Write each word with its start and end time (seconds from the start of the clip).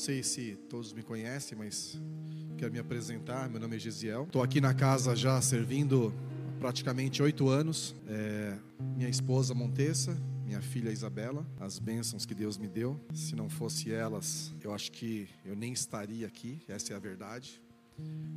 sei 0.00 0.22
se 0.22 0.56
todos 0.70 0.94
me 0.94 1.02
conhecem, 1.02 1.58
mas 1.58 2.00
quero 2.56 2.72
me 2.72 2.78
apresentar. 2.78 3.50
Meu 3.50 3.60
nome 3.60 3.76
é 3.76 3.78
Gisiel. 3.78 4.22
Estou 4.22 4.42
aqui 4.42 4.58
na 4.58 4.72
casa 4.72 5.14
já 5.14 5.38
servindo 5.42 6.10
praticamente 6.58 7.22
oito 7.22 7.50
anos. 7.50 7.94
É, 8.08 8.56
minha 8.96 9.10
esposa 9.10 9.52
Montessa, 9.52 10.16
minha 10.42 10.62
filha 10.62 10.90
Isabela, 10.90 11.46
as 11.60 11.78
bênçãos 11.78 12.24
que 12.24 12.34
Deus 12.34 12.56
me 12.56 12.66
deu. 12.66 12.98
Se 13.12 13.36
não 13.36 13.50
fosse 13.50 13.92
elas, 13.92 14.54
eu 14.62 14.72
acho 14.72 14.90
que 14.90 15.28
eu 15.44 15.54
nem 15.54 15.74
estaria 15.74 16.26
aqui, 16.26 16.62
essa 16.66 16.94
é 16.94 16.96
a 16.96 16.98
verdade. 16.98 17.60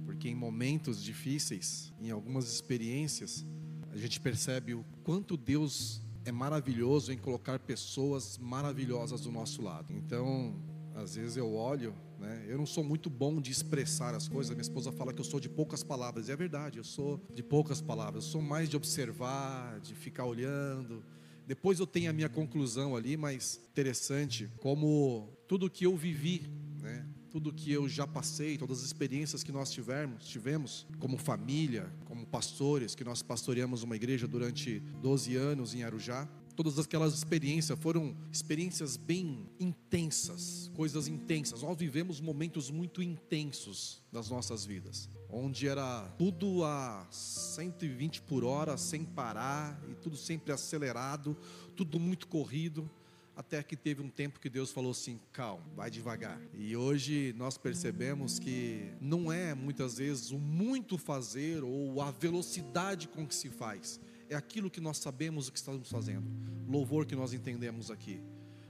Porque 0.05 0.27
em 0.27 0.35
momentos 0.35 1.01
difíceis, 1.01 1.93
em 1.97 2.11
algumas 2.11 2.51
experiências, 2.51 3.45
a 3.89 3.95
gente 3.95 4.19
percebe 4.19 4.73
o 4.73 4.83
quanto 5.01 5.37
Deus 5.37 6.01
é 6.25 6.31
maravilhoso 6.31 7.13
em 7.13 7.17
colocar 7.17 7.57
pessoas 7.59 8.37
maravilhosas 8.37 9.21
do 9.21 9.31
nosso 9.31 9.61
lado. 9.61 9.93
Então, 9.93 10.53
às 10.95 11.15
vezes 11.15 11.37
eu 11.37 11.53
olho, 11.53 11.95
né? 12.19 12.45
Eu 12.47 12.57
não 12.57 12.65
sou 12.65 12.83
muito 12.83 13.09
bom 13.09 13.41
de 13.41 13.51
expressar 13.51 14.13
as 14.15 14.27
coisas. 14.27 14.51
Minha 14.51 14.61
esposa 14.61 14.91
fala 14.91 15.13
que 15.13 15.19
eu 15.19 15.25
sou 15.25 15.39
de 15.39 15.49
poucas 15.49 15.83
palavras. 15.83 16.27
E 16.27 16.31
é 16.31 16.35
verdade, 16.35 16.77
eu 16.77 16.83
sou 16.83 17.21
de 17.33 17.43
poucas 17.43 17.81
palavras. 17.81 18.25
Eu 18.25 18.31
sou 18.31 18.41
mais 18.41 18.69
de 18.69 18.75
observar, 18.75 19.79
de 19.79 19.95
ficar 19.95 20.25
olhando. 20.25 21.03
Depois 21.45 21.79
eu 21.79 21.87
tenho 21.87 22.09
a 22.09 22.13
minha 22.13 22.29
conclusão 22.29 22.95
ali, 22.95 23.17
mas 23.17 23.59
interessante 23.69 24.49
como 24.59 25.29
tudo 25.47 25.69
que 25.69 25.85
eu 25.85 25.95
vivi, 25.97 26.49
né? 26.81 27.05
Tudo 27.29 27.51
que 27.51 27.71
eu 27.71 27.89
já 27.89 28.05
passei, 28.05 28.57
todas 28.57 28.79
as 28.79 28.85
experiências 28.85 29.43
que 29.43 29.51
nós 29.51 29.71
tivemos, 29.71 30.25
tivemos 30.25 30.85
como 30.99 31.17
família, 31.17 31.91
como 32.05 32.25
pastores, 32.27 32.93
que 32.93 33.03
nós 33.03 33.23
pastoreamos 33.23 33.81
uma 33.81 33.95
igreja 33.95 34.27
durante 34.27 34.79
12 35.01 35.35
anos 35.35 35.73
em 35.73 35.83
Arujá, 35.83 36.29
Todas 36.55 36.77
aquelas 36.77 37.15
experiências 37.15 37.79
foram 37.79 38.15
experiências 38.31 38.95
bem 38.95 39.49
intensas, 39.59 40.69
coisas 40.75 41.07
intensas. 41.07 41.63
Nós 41.63 41.75
vivemos 41.77 42.21
momentos 42.21 42.69
muito 42.69 43.01
intensos 43.01 44.03
das 44.11 44.29
nossas 44.29 44.63
vidas, 44.63 45.09
onde 45.29 45.67
era 45.67 46.01
tudo 46.17 46.63
a 46.63 47.07
120 47.09 48.21
por 48.21 48.43
hora, 48.43 48.77
sem 48.77 49.03
parar, 49.03 49.81
e 49.89 49.95
tudo 49.95 50.15
sempre 50.15 50.53
acelerado, 50.53 51.35
tudo 51.75 51.99
muito 51.99 52.27
corrido. 52.27 52.89
Até 53.35 53.63
que 53.63 53.75
teve 53.75 53.99
um 53.99 54.09
tempo 54.09 54.39
que 54.39 54.47
Deus 54.47 54.71
falou 54.71 54.91
assim: 54.91 55.19
calma, 55.31 55.65
vai 55.75 55.89
devagar. 55.89 56.39
E 56.53 56.77
hoje 56.77 57.33
nós 57.35 57.57
percebemos 57.57 58.37
que 58.37 58.93
não 59.01 59.31
é 59.31 59.55
muitas 59.55 59.97
vezes 59.97 60.29
o 60.29 60.37
muito 60.37 60.99
fazer 60.99 61.63
ou 61.63 61.99
a 61.99 62.11
velocidade 62.11 63.07
com 63.07 63.25
que 63.25 63.33
se 63.33 63.49
faz, 63.49 63.99
é 64.33 64.35
aquilo 64.37 64.69
que 64.69 64.81
nós 64.81 64.97
sabemos 64.97 65.47
o 65.47 65.51
que 65.51 65.57
estamos 65.57 65.89
fazendo. 65.89 66.27
Louvor 66.67 67.05
que 67.05 67.15
nós 67.15 67.33
entendemos 67.33 67.91
aqui. 67.91 68.21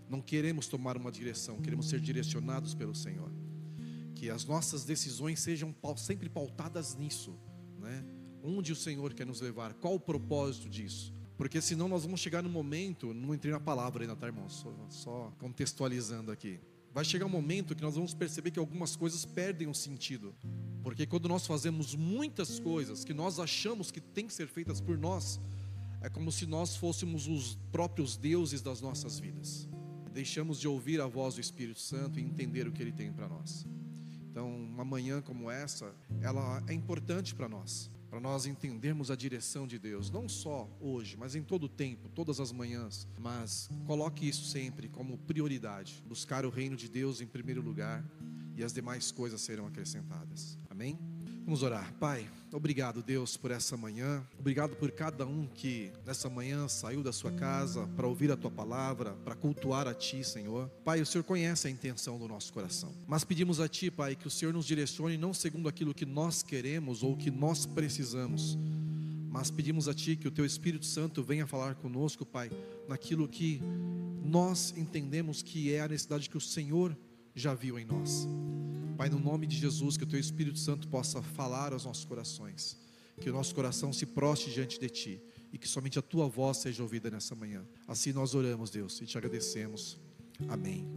Não 0.10 0.22
queremos 0.22 0.68
tomar 0.68 0.98
uma 0.98 1.12
direção, 1.12 1.62
queremos 1.62 1.90
ser 1.90 2.00
direcionados 2.00 2.74
pelo 2.74 2.94
Senhor. 2.94 3.32
Que 4.16 4.30
as 4.30 4.46
nossas 4.46 4.84
decisões 4.86 5.40
sejam 5.40 5.74
sempre 5.98 6.30
pautadas 6.30 6.96
nisso, 6.96 7.38
né? 7.80 8.06
Onde 8.44 8.72
o 8.72 8.76
Senhor 8.76 9.14
quer 9.14 9.26
nos 9.26 9.42
levar? 9.42 9.74
Qual 9.76 9.96
o 9.96 10.00
propósito 10.00 10.70
disso? 10.70 11.14
Porque 11.38 11.62
senão 11.62 11.88
nós 11.88 12.04
vamos 12.04 12.20
chegar 12.20 12.44
no 12.44 12.50
momento, 12.50 13.14
não 13.14 13.34
entrei 13.34 13.52
na 13.52 13.60
palavra 13.60 14.04
ainda, 14.04 14.16
tá, 14.16 14.28
irmão? 14.28 14.48
Só, 14.50 14.72
só 14.90 15.34
contextualizando 15.40 16.32
aqui. 16.32 16.60
Vai 16.94 17.04
chegar 17.04 17.26
um 17.26 17.30
momento 17.30 17.76
que 17.76 17.82
nós 17.82 17.96
vamos 17.96 18.14
perceber 18.14 18.52
que 18.52 18.60
algumas 18.60 18.96
coisas 18.96 19.26
perdem 19.26 19.68
o 19.68 19.74
sentido. 19.74 20.36
Porque 20.84 21.08
quando 21.08 21.28
nós 21.28 21.48
fazemos 21.48 21.96
muitas 21.96 22.60
coisas 22.60 23.04
que 23.04 23.14
nós 23.14 23.40
achamos 23.40 23.90
que 23.90 24.00
tem 24.00 24.28
que 24.28 24.34
ser 24.34 24.48
feitas 24.48 24.80
por 24.80 24.98
nós, 24.98 25.40
é 26.02 26.10
como 26.10 26.32
se 26.32 26.46
nós 26.46 26.76
fôssemos 26.76 27.28
os 27.28 27.58
próprios 27.72 28.16
deuses 28.16 28.62
das 28.62 28.80
nossas 28.80 29.20
vidas. 29.20 29.68
Deixamos 30.14 30.60
de 30.60 30.68
ouvir 30.68 31.02
a 31.02 31.08
voz 31.08 31.36
do 31.36 31.42
Espírito 31.42 31.80
Santo 31.80 32.20
e 32.20 32.24
entender 32.24 32.68
o 32.68 32.72
que 32.72 32.84
ele 32.84 32.92
tem 32.92 33.12
para 33.12 33.28
nós. 33.28 33.66
Então, 34.30 34.48
uma 34.54 34.86
manhã 34.86 35.22
como 35.22 35.50
essa, 35.50 35.96
ela 36.22 36.64
é 36.68 36.74
importante 36.74 37.34
para 37.34 37.50
nós, 37.50 37.90
para 38.14 38.22
nós 38.22 38.46
entendermos 38.46 39.10
a 39.10 39.16
direção 39.16 39.66
de 39.66 39.80
Deus, 39.80 40.12
não 40.12 40.30
só 40.30 40.70
hoje, 40.80 41.18
mas 41.18 41.34
em 41.34 41.42
todo 41.42 41.64
o 41.64 41.68
tempo, 41.68 42.08
todas 42.10 42.40
as 42.40 42.52
manhãs. 42.52 43.08
Mas 43.20 43.68
coloque 43.88 44.30
isso 44.30 44.46
sempre 44.46 44.88
como 44.88 45.18
prioridade: 45.18 46.04
buscar 46.08 46.46
o 46.46 46.52
reino 46.52 46.76
de 46.76 46.88
Deus 46.88 47.22
em 47.22 47.26
primeiro 47.26 47.60
lugar 47.60 48.06
e 48.56 48.64
as 48.64 48.72
demais 48.72 49.12
coisas 49.12 49.42
serão 49.42 49.66
acrescentadas. 49.66 50.60
Amém? 50.70 51.00
Vamos 51.46 51.62
orar. 51.62 51.94
Pai, 52.00 52.26
obrigado, 52.54 53.04
Deus, 53.04 53.36
por 53.36 53.52
essa 53.52 53.76
manhã. 53.76 54.26
Obrigado 54.40 54.78
por 54.78 54.90
cada 54.92 55.26
um 55.26 55.46
que 55.46 55.92
nessa 56.06 56.30
manhã 56.30 56.70
saiu 56.70 57.04
da 57.04 57.12
sua 57.12 57.34
casa 57.34 57.86
para 57.98 58.08
ouvir 58.08 58.32
a 58.32 58.38
tua 58.38 58.50
palavra, 58.50 59.12
para 59.26 59.36
cultuar 59.36 59.86
a 59.86 59.94
ti, 59.94 60.24
Senhor. 60.24 60.70
Pai, 60.86 61.02
o 61.02 61.06
Senhor 61.06 61.26
conhece 61.26 61.68
a 61.68 61.70
intenção 61.70 62.18
do 62.18 62.30
nosso 62.30 62.54
coração. 62.54 62.94
Mas 63.06 63.26
pedimos 63.26 63.60
a 63.60 63.68
ti, 63.68 63.92
Pai, 63.92 64.16
que 64.16 64.26
o 64.26 64.32
Senhor 64.32 64.54
nos 64.54 64.66
direcione 64.66 65.18
não 65.18 65.34
segundo 65.34 65.68
aquilo 65.68 65.94
que 65.94 66.06
nós 66.06 66.42
queremos 66.42 67.04
ou 67.04 67.18
que 67.18 67.30
nós 67.30 67.66
precisamos, 67.66 68.58
mas 69.30 69.52
pedimos 69.52 69.90
a 69.90 69.94
Ti 69.94 70.16
que 70.16 70.28
o 70.28 70.32
Teu 70.32 70.46
Espírito 70.46 70.86
Santo 70.86 71.24
venha 71.24 71.48
falar 71.48 71.74
conosco, 71.74 72.24
Pai, 72.24 72.52
naquilo 72.88 73.28
que 73.28 73.60
nós 74.24 74.74
entendemos 74.78 75.42
que 75.42 75.74
é 75.74 75.82
a 75.82 75.88
necessidade 75.88 76.30
que 76.30 76.38
o 76.38 76.42
Senhor 76.42 76.96
já 77.36 77.56
viu 77.56 77.80
em 77.80 77.84
nós. 77.84 78.28
Pai, 78.94 79.10
no 79.10 79.20
nome 79.20 79.48
de 79.48 79.58
Jesus, 79.58 79.98
que 79.98 80.04
o 80.04 80.08
Teu 80.08 80.20
Espírito 80.20 80.60
Santo 80.60 80.88
possa 80.88 81.22
falar 81.22 81.74
aos 81.74 81.86
nossos 81.86 82.06
corações, 82.06 82.78
que 83.20 83.30
o 83.30 83.34
nosso 83.34 83.54
coração 83.56 83.92
se 83.92 84.06
proste 84.06 84.52
diante 84.52 84.80
de 84.80 84.88
Ti 84.88 85.22
e 85.52 85.58
que 85.58 85.68
somente 85.68 85.98
a 85.98 86.02
Tua 86.02 86.28
voz 86.28 86.58
seja 86.58 86.84
ouvida 86.84 87.10
nessa 87.10 87.34
manhã. 87.34 87.66
Assim 87.88 88.14
nós 88.14 88.36
oramos, 88.36 88.70
Deus, 88.70 89.02
e 89.02 89.06
te 89.06 89.18
agradecemos. 89.18 90.00
Amém. 90.48 90.88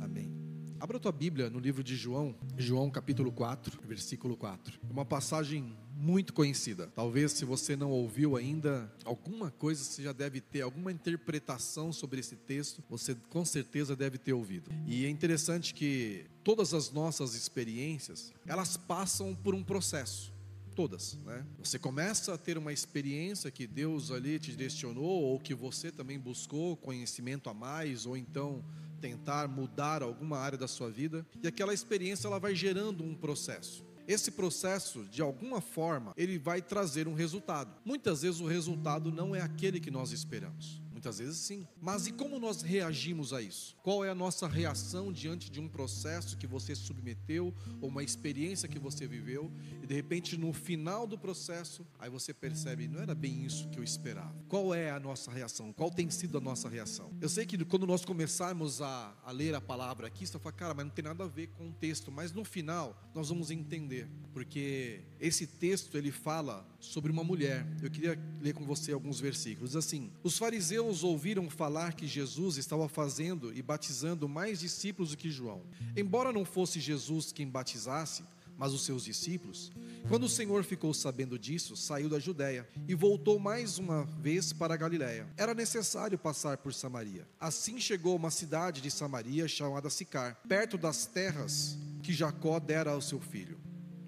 Amém. 0.00 0.32
Abra 0.80 0.96
a 0.96 1.00
tua 1.00 1.12
Bíblia 1.12 1.48
no 1.50 1.58
livro 1.58 1.82
de 1.82 1.96
João, 1.96 2.34
João 2.56 2.90
capítulo 2.90 3.30
4, 3.30 3.80
versículo 3.86 4.36
4. 4.36 4.80
É 4.88 4.92
uma 4.92 5.04
passagem 5.04 5.76
muito 5.96 6.32
conhecida. 6.32 6.90
Talvez 6.94 7.32
se 7.32 7.44
você 7.44 7.76
não 7.76 7.90
ouviu 7.90 8.36
ainda, 8.36 8.92
alguma 9.04 9.50
coisa 9.50 9.82
você 9.82 10.02
já 10.02 10.12
deve 10.12 10.40
ter, 10.40 10.62
alguma 10.62 10.90
interpretação 10.90 11.92
sobre 11.92 12.20
esse 12.20 12.36
texto, 12.36 12.82
você 12.88 13.16
com 13.30 13.44
certeza 13.44 13.94
deve 13.94 14.18
ter 14.18 14.32
ouvido. 14.32 14.70
E 14.86 15.06
é 15.06 15.08
interessante 15.08 15.72
que 15.72 16.26
todas 16.42 16.74
as 16.74 16.90
nossas 16.90 17.34
experiências, 17.34 18.32
elas 18.46 18.76
passam 18.76 19.34
por 19.34 19.54
um 19.54 19.62
processo 19.62 20.34
todas, 20.74 21.16
né? 21.24 21.46
Você 21.60 21.78
começa 21.78 22.34
a 22.34 22.38
ter 22.38 22.58
uma 22.58 22.72
experiência 22.72 23.48
que 23.48 23.64
Deus 23.64 24.10
ali 24.10 24.40
te 24.40 24.50
direcionou 24.50 25.22
ou 25.22 25.38
que 25.38 25.54
você 25.54 25.92
também 25.92 26.18
buscou 26.18 26.76
conhecimento 26.76 27.48
a 27.48 27.54
mais 27.54 28.06
ou 28.06 28.16
então 28.16 28.64
tentar 29.00 29.46
mudar 29.46 30.02
alguma 30.02 30.38
área 30.38 30.58
da 30.58 30.66
sua 30.66 30.90
vida 30.90 31.24
e 31.42 31.46
aquela 31.46 31.72
experiência 31.72 32.26
ela 32.26 32.40
vai 32.40 32.54
gerando 32.54 33.04
um 33.04 33.14
processo. 33.14 33.84
Esse 34.06 34.30
processo, 34.30 35.04
de 35.04 35.22
alguma 35.22 35.60
forma, 35.60 36.12
ele 36.16 36.38
vai 36.38 36.60
trazer 36.60 37.08
um 37.08 37.14
resultado. 37.14 37.74
Muitas 37.84 38.22
vezes 38.22 38.40
o 38.40 38.46
resultado 38.46 39.10
não 39.10 39.34
é 39.34 39.40
aquele 39.40 39.80
que 39.80 39.90
nós 39.90 40.12
esperamos. 40.12 40.83
Muitas 41.04 41.18
vezes 41.18 41.36
sim. 41.36 41.68
Mas 41.82 42.06
e 42.06 42.12
como 42.12 42.38
nós 42.38 42.62
reagimos 42.62 43.34
a 43.34 43.42
isso? 43.42 43.76
Qual 43.82 44.02
é 44.02 44.08
a 44.08 44.14
nossa 44.14 44.48
reação 44.48 45.12
diante 45.12 45.50
de 45.50 45.60
um 45.60 45.68
processo 45.68 46.34
que 46.38 46.46
você 46.46 46.74
submeteu 46.74 47.52
ou 47.82 47.90
uma 47.90 48.02
experiência 48.02 48.66
que 48.66 48.78
você 48.78 49.06
viveu 49.06 49.52
e 49.82 49.86
de 49.86 49.94
repente 49.94 50.38
no 50.38 50.50
final 50.54 51.06
do 51.06 51.18
processo, 51.18 51.86
aí 51.98 52.08
você 52.08 52.32
percebe, 52.32 52.88
não 52.88 53.02
era 53.02 53.14
bem 53.14 53.44
isso 53.44 53.68
que 53.68 53.78
eu 53.78 53.84
esperava. 53.84 54.34
Qual 54.48 54.74
é 54.74 54.90
a 54.90 54.98
nossa 54.98 55.30
reação? 55.30 55.74
Qual 55.74 55.90
tem 55.90 56.08
sido 56.08 56.38
a 56.38 56.40
nossa 56.40 56.70
reação? 56.70 57.12
Eu 57.20 57.28
sei 57.28 57.44
que 57.44 57.62
quando 57.66 57.86
nós 57.86 58.02
começarmos 58.02 58.80
a, 58.80 59.14
a 59.26 59.30
ler 59.30 59.54
a 59.54 59.60
palavra 59.60 60.06
aqui, 60.06 60.26
você 60.26 60.38
fala, 60.38 60.54
cara, 60.54 60.72
mas 60.72 60.86
não 60.86 60.92
tem 60.92 61.04
nada 61.04 61.24
a 61.24 61.28
ver 61.28 61.48
com 61.48 61.68
o 61.68 61.72
texto, 61.72 62.10
mas 62.10 62.32
no 62.32 62.46
final 62.46 62.98
nós 63.14 63.28
vamos 63.28 63.50
entender, 63.50 64.08
porque 64.32 65.02
esse 65.20 65.46
texto 65.46 65.98
ele 65.98 66.10
fala 66.10 66.66
sobre 66.80 67.12
uma 67.12 67.24
mulher. 67.24 67.66
Eu 67.82 67.90
queria 67.90 68.18
ler 68.40 68.54
com 68.54 68.64
você 68.64 68.92
alguns 68.92 69.20
versículos 69.20 69.76
assim. 69.76 70.10
Os 70.22 70.38
fariseus 70.38 70.93
ouviram 71.02 71.50
falar 71.50 71.94
que 71.94 72.06
Jesus 72.06 72.56
estava 72.56 72.88
fazendo 72.88 73.52
e 73.52 73.60
batizando 73.62 74.28
mais 74.28 74.60
discípulos 74.60 75.10
do 75.10 75.16
que 75.16 75.30
João. 75.30 75.62
Embora 75.96 76.32
não 76.32 76.44
fosse 76.44 76.78
Jesus 76.78 77.32
quem 77.32 77.48
batizasse, 77.48 78.22
mas 78.56 78.72
os 78.72 78.84
seus 78.84 79.04
discípulos. 79.04 79.72
Quando 80.08 80.24
o 80.24 80.28
Senhor 80.28 80.62
ficou 80.64 80.92
sabendo 80.94 81.38
disso, 81.38 81.76
saiu 81.76 82.08
da 82.08 82.18
Judéia 82.18 82.68
e 82.86 82.94
voltou 82.94 83.38
mais 83.38 83.78
uma 83.78 84.04
vez 84.04 84.52
para 84.52 84.74
a 84.74 84.76
Galiléia. 84.76 85.26
Era 85.36 85.54
necessário 85.54 86.18
passar 86.18 86.58
por 86.58 86.72
Samaria. 86.72 87.26
Assim 87.40 87.80
chegou 87.80 88.12
a 88.12 88.16
uma 88.16 88.30
cidade 88.30 88.80
de 88.80 88.90
Samaria 88.90 89.48
chamada 89.48 89.90
Sicar, 89.90 90.40
perto 90.48 90.78
das 90.78 91.06
terras 91.06 91.76
que 92.02 92.12
Jacó 92.12 92.60
dera 92.60 92.92
ao 92.92 93.00
seu 93.00 93.20
filho, 93.20 93.58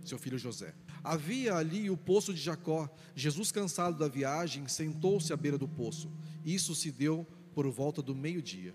seu 0.04 0.18
filho 0.18 0.38
José. 0.38 0.74
Havia 1.02 1.54
ali 1.54 1.88
o 1.88 1.96
poço 1.96 2.34
de 2.34 2.40
Jacó. 2.40 2.88
Jesus, 3.14 3.52
cansado 3.52 3.96
da 3.96 4.08
viagem, 4.08 4.66
sentou-se 4.66 5.32
à 5.32 5.36
beira 5.36 5.56
do 5.56 5.68
poço. 5.68 6.10
Isso 6.46 6.74
se 6.74 6.90
deu 6.90 7.26
por 7.54 7.68
volta 7.68 8.00
do 8.00 8.14
meio-dia. 8.14 8.72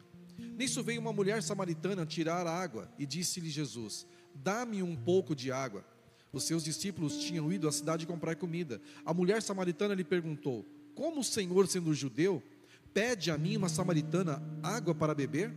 Nisso 0.57 0.83
veio 0.83 1.01
uma 1.01 1.13
mulher 1.13 1.41
samaritana 1.41 2.05
tirar 2.05 2.45
água 2.45 2.91
e 2.99 3.05
disse-lhe 3.05 3.49
Jesus: 3.49 4.05
Dá-me 4.35 4.83
um 4.83 4.95
pouco 4.95 5.33
de 5.33 5.51
água. 5.51 5.83
Os 6.33 6.43
seus 6.43 6.63
discípulos 6.63 7.17
tinham 7.17 7.51
ido 7.51 7.67
à 7.67 7.71
cidade 7.71 8.05
comprar 8.05 8.35
comida. 8.35 8.81
A 9.05 9.13
mulher 9.13 9.41
samaritana 9.41 9.93
lhe 9.93 10.03
perguntou: 10.03 10.65
Como 10.93 11.21
o 11.21 11.23
Senhor, 11.23 11.67
sendo 11.67 11.93
judeu, 11.93 12.43
pede 12.93 13.31
a 13.31 13.37
mim, 13.37 13.55
uma 13.55 13.69
samaritana, 13.69 14.43
água 14.61 14.93
para 14.93 15.15
beber? 15.15 15.51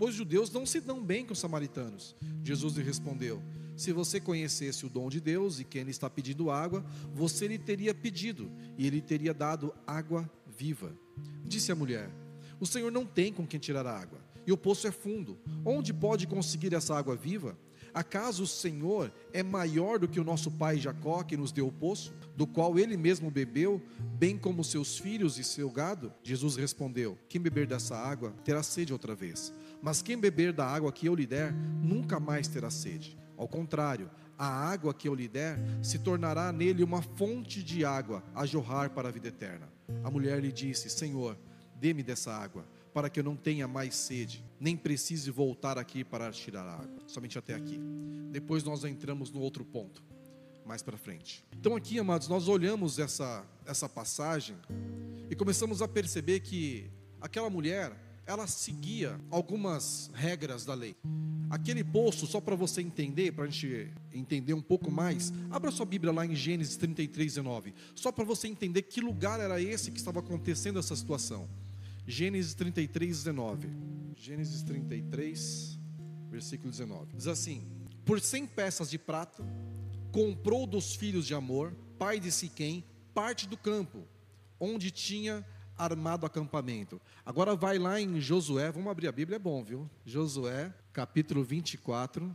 pois 0.00 0.14
judeus 0.14 0.50
não 0.50 0.64
se 0.64 0.80
dão 0.80 1.04
bem 1.04 1.26
com 1.26 1.34
os 1.34 1.38
samaritanos. 1.38 2.16
Jesus 2.42 2.74
lhe 2.74 2.82
respondeu: 2.82 3.42
Se 3.76 3.92
você 3.92 4.18
conhecesse 4.18 4.86
o 4.86 4.88
dom 4.88 5.10
de 5.10 5.20
Deus 5.20 5.60
e 5.60 5.64
quem 5.64 5.82
lhe 5.82 5.90
está 5.90 6.08
pedindo 6.08 6.50
água, 6.50 6.82
você 7.12 7.46
lhe 7.46 7.58
teria 7.58 7.92
pedido 7.94 8.50
e 8.78 8.86
ele 8.86 9.02
teria 9.02 9.34
dado 9.34 9.74
água 9.86 10.28
viva. 10.46 10.96
Disse 11.44 11.72
a 11.72 11.74
mulher: 11.74 12.10
O 12.58 12.66
Senhor 12.66 12.90
não 12.90 13.04
tem 13.04 13.32
com 13.32 13.46
quem 13.46 13.60
tirar 13.60 13.86
a 13.86 13.98
água, 13.98 14.18
e 14.46 14.52
o 14.52 14.56
poço 14.56 14.86
é 14.86 14.90
fundo. 14.90 15.38
Onde 15.64 15.92
pode 15.92 16.26
conseguir 16.26 16.74
essa 16.74 16.96
água 16.96 17.16
viva? 17.16 17.56
Acaso 17.92 18.44
o 18.44 18.46
Senhor 18.46 19.12
é 19.32 19.42
maior 19.42 19.98
do 19.98 20.06
que 20.06 20.20
o 20.20 20.24
nosso 20.24 20.50
pai 20.50 20.78
Jacó, 20.78 21.22
que 21.22 21.36
nos 21.36 21.50
deu 21.50 21.66
o 21.66 21.72
poço, 21.72 22.14
do 22.36 22.46
qual 22.46 22.78
ele 22.78 22.96
mesmo 22.96 23.30
bebeu, 23.30 23.82
bem 24.16 24.38
como 24.38 24.62
seus 24.62 24.96
filhos 24.98 25.38
e 25.38 25.44
seu 25.44 25.70
gado? 25.70 26.12
Jesus 26.22 26.56
respondeu: 26.56 27.18
Quem 27.28 27.40
beber 27.40 27.66
dessa 27.66 27.96
água 27.96 28.32
terá 28.44 28.62
sede 28.62 28.92
outra 28.92 29.14
vez, 29.14 29.52
mas 29.82 30.02
quem 30.02 30.16
beber 30.16 30.52
da 30.52 30.66
água 30.66 30.92
que 30.92 31.06
eu 31.06 31.14
lhe 31.14 31.26
der, 31.26 31.52
nunca 31.52 32.20
mais 32.20 32.46
terá 32.46 32.70
sede. 32.70 33.18
Ao 33.36 33.48
contrário, 33.48 34.10
a 34.38 34.46
água 34.46 34.94
que 34.94 35.08
eu 35.08 35.14
lhe 35.14 35.28
der 35.28 35.58
se 35.82 35.98
tornará 35.98 36.52
nele 36.52 36.84
uma 36.84 37.02
fonte 37.02 37.62
de 37.62 37.84
água 37.84 38.22
a 38.34 38.46
jorrar 38.46 38.90
para 38.90 39.08
a 39.08 39.12
vida 39.12 39.28
eterna. 39.28 39.68
A 40.02 40.10
mulher 40.10 40.40
lhe 40.40 40.52
disse: 40.52 40.88
Senhor, 40.90 41.36
dê-me 41.76 42.02
dessa 42.02 42.32
água 42.32 42.66
para 42.92 43.08
que 43.08 43.20
eu 43.20 43.24
não 43.24 43.36
tenha 43.36 43.68
mais 43.68 43.94
sede, 43.94 44.44
nem 44.58 44.76
precise 44.76 45.30
voltar 45.30 45.78
aqui 45.78 46.02
para 46.02 46.30
tirar 46.32 46.66
água. 46.66 46.98
Somente 47.06 47.38
até 47.38 47.54
aqui. 47.54 47.78
Depois 48.30 48.64
nós 48.64 48.84
entramos 48.84 49.30
no 49.30 49.40
outro 49.40 49.64
ponto, 49.64 50.02
mais 50.66 50.82
para 50.82 50.96
frente. 50.96 51.44
Então 51.52 51.76
aqui, 51.76 51.98
amados, 51.98 52.28
nós 52.28 52.48
olhamos 52.48 52.98
essa 52.98 53.44
essa 53.66 53.88
passagem 53.88 54.56
e 55.30 55.36
começamos 55.36 55.80
a 55.80 55.86
perceber 55.86 56.40
que 56.40 56.90
aquela 57.20 57.48
mulher, 57.48 57.92
ela 58.30 58.46
seguia 58.46 59.20
algumas 59.28 60.08
regras 60.14 60.64
da 60.64 60.72
lei. 60.72 60.94
Aquele 61.50 61.82
poço, 61.82 62.28
só 62.28 62.40
para 62.40 62.54
você 62.54 62.80
entender, 62.80 63.32
para 63.32 63.44
a 63.44 63.48
gente 63.48 63.92
entender 64.12 64.54
um 64.54 64.62
pouco 64.62 64.88
mais, 64.88 65.32
abra 65.50 65.72
sua 65.72 65.84
Bíblia 65.84 66.12
lá 66.12 66.24
em 66.24 66.36
Gênesis 66.36 66.76
33, 66.76 67.34
19, 67.34 67.74
só 67.92 68.12
para 68.12 68.22
você 68.22 68.46
entender 68.46 68.82
que 68.82 69.00
lugar 69.00 69.40
era 69.40 69.60
esse 69.60 69.90
que 69.90 69.98
estava 69.98 70.20
acontecendo 70.20 70.78
essa 70.78 70.94
situação. 70.94 71.48
Gênesis 72.06 72.54
33, 72.54 73.16
19. 73.16 73.68
Gênesis 74.16 74.62
33, 74.62 75.76
versículo 76.30 76.70
19. 76.70 77.16
Diz 77.16 77.26
assim: 77.26 77.66
Por 78.04 78.20
cem 78.20 78.46
peças 78.46 78.88
de 78.88 78.98
prata, 78.98 79.42
comprou 80.12 80.68
dos 80.68 80.94
filhos 80.94 81.26
de 81.26 81.34
Amor, 81.34 81.74
pai 81.98 82.20
de 82.20 82.30
Siquém, 82.30 82.84
parte 83.12 83.48
do 83.48 83.56
campo, 83.56 84.06
onde 84.60 84.92
tinha 84.92 85.44
armado 85.84 86.26
acampamento. 86.26 87.00
Agora 87.24 87.56
vai 87.56 87.78
lá 87.78 88.00
em 88.00 88.20
Josué, 88.20 88.70
vamos 88.70 88.90
abrir 88.90 89.08
a 89.08 89.12
Bíblia, 89.12 89.36
é 89.36 89.38
bom, 89.38 89.64
viu? 89.64 89.88
Josué, 90.04 90.72
capítulo 90.92 91.42
24. 91.42 92.34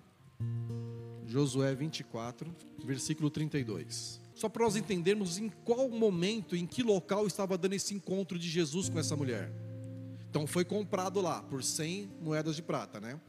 Josué 1.27 1.74
24, 1.75 2.53
versículo 2.83 3.30
32. 3.30 4.19
Só 4.33 4.50
para 4.50 4.63
nós 4.63 4.75
entendermos 4.75 5.38
em 5.38 5.50
qual 5.63 5.89
momento, 5.89 6.56
em 6.56 6.65
que 6.65 6.83
local 6.83 7.25
estava 7.25 7.57
dando 7.57 7.74
esse 7.74 7.94
encontro 7.94 8.38
de 8.38 8.50
Jesus 8.50 8.89
com 8.89 9.00
essa 9.00 9.15
mulher. 9.15 9.51
Então 10.30 10.45
foi 10.45 10.65
comprado 10.65 11.21
lá 11.21 11.41
por 11.41 11.63
100 11.63 12.12
moedas 12.21 12.56
de 12.56 12.62
prata, 12.62 13.00
né? 13.00 13.19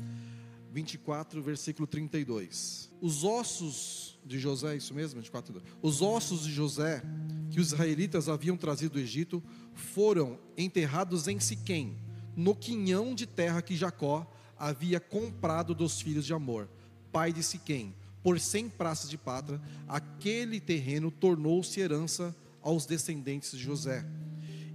24, 0.76 1.43
versículo 1.43 1.87
32. 1.87 2.90
Os 3.00 3.25
ossos 3.25 4.19
de 4.26 4.38
José, 4.38 4.76
isso 4.76 4.93
mesmo? 4.93 5.19
24, 5.20 5.62
Os 5.81 6.02
ossos 6.02 6.43
de 6.43 6.52
José 6.52 7.02
que 7.50 7.58
os 7.58 7.69
israelitas 7.69 8.28
haviam 8.28 8.58
trazido 8.58 8.93
do 8.93 9.00
Egito 9.00 9.43
foram 9.73 10.38
enterrados 10.55 11.28
em 11.28 11.40
Siquém, 11.40 11.96
no 12.37 12.55
quinhão 12.55 13.14
de 13.14 13.25
terra 13.25 13.62
que 13.62 13.75
Jacó 13.75 14.31
havia 14.58 15.00
comprado 15.00 15.75
dos 15.75 15.99
filhos 15.99 16.26
de 16.26 16.34
Amor, 16.34 16.69
pai 17.11 17.32
de 17.32 17.43
Siquém, 17.43 17.94
por 18.23 18.38
cem 18.38 18.69
praças 18.69 19.08
de 19.08 19.17
patra. 19.17 19.62
Aquele 19.88 20.61
terreno 20.61 21.11
tornou-se 21.11 21.81
herança 21.81 22.37
aos 22.61 22.84
descendentes 22.84 23.52
de 23.52 23.58
José. 23.58 24.05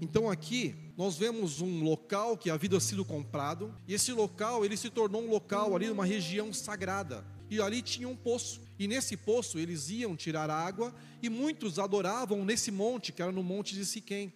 Então 0.02 0.32
aqui 0.32 0.74
nós 1.02 1.18
vemos 1.18 1.62
um 1.62 1.84
local 1.84 2.38
que 2.38 2.48
havia 2.48 2.80
sido 2.80 3.04
comprado, 3.04 3.74
e 3.88 3.96
esse 3.96 4.12
local 4.12 4.64
ele 4.64 4.78
se 4.78 4.88
tornou 4.88 5.24
um 5.24 5.32
local 5.32 5.76
ali 5.76 5.88
numa 5.88 6.06
região 6.06 6.54
sagrada. 6.54 7.26
E 7.50 7.60
ali 7.60 7.82
tinha 7.82 8.08
um 8.08 8.16
poço. 8.16 8.62
E 8.78 8.88
nesse 8.88 9.18
poço 9.18 9.58
eles 9.58 9.90
iam 9.90 10.16
tirar 10.16 10.48
água, 10.52 10.94
e 11.20 11.28
muitos 11.28 11.80
adoravam 11.80 12.46
nesse 12.46 12.70
monte, 12.70 13.12
que 13.12 13.20
era 13.20 13.32
no 13.32 13.42
monte 13.42 13.74
de 13.74 13.84
Siquém. 13.84 14.32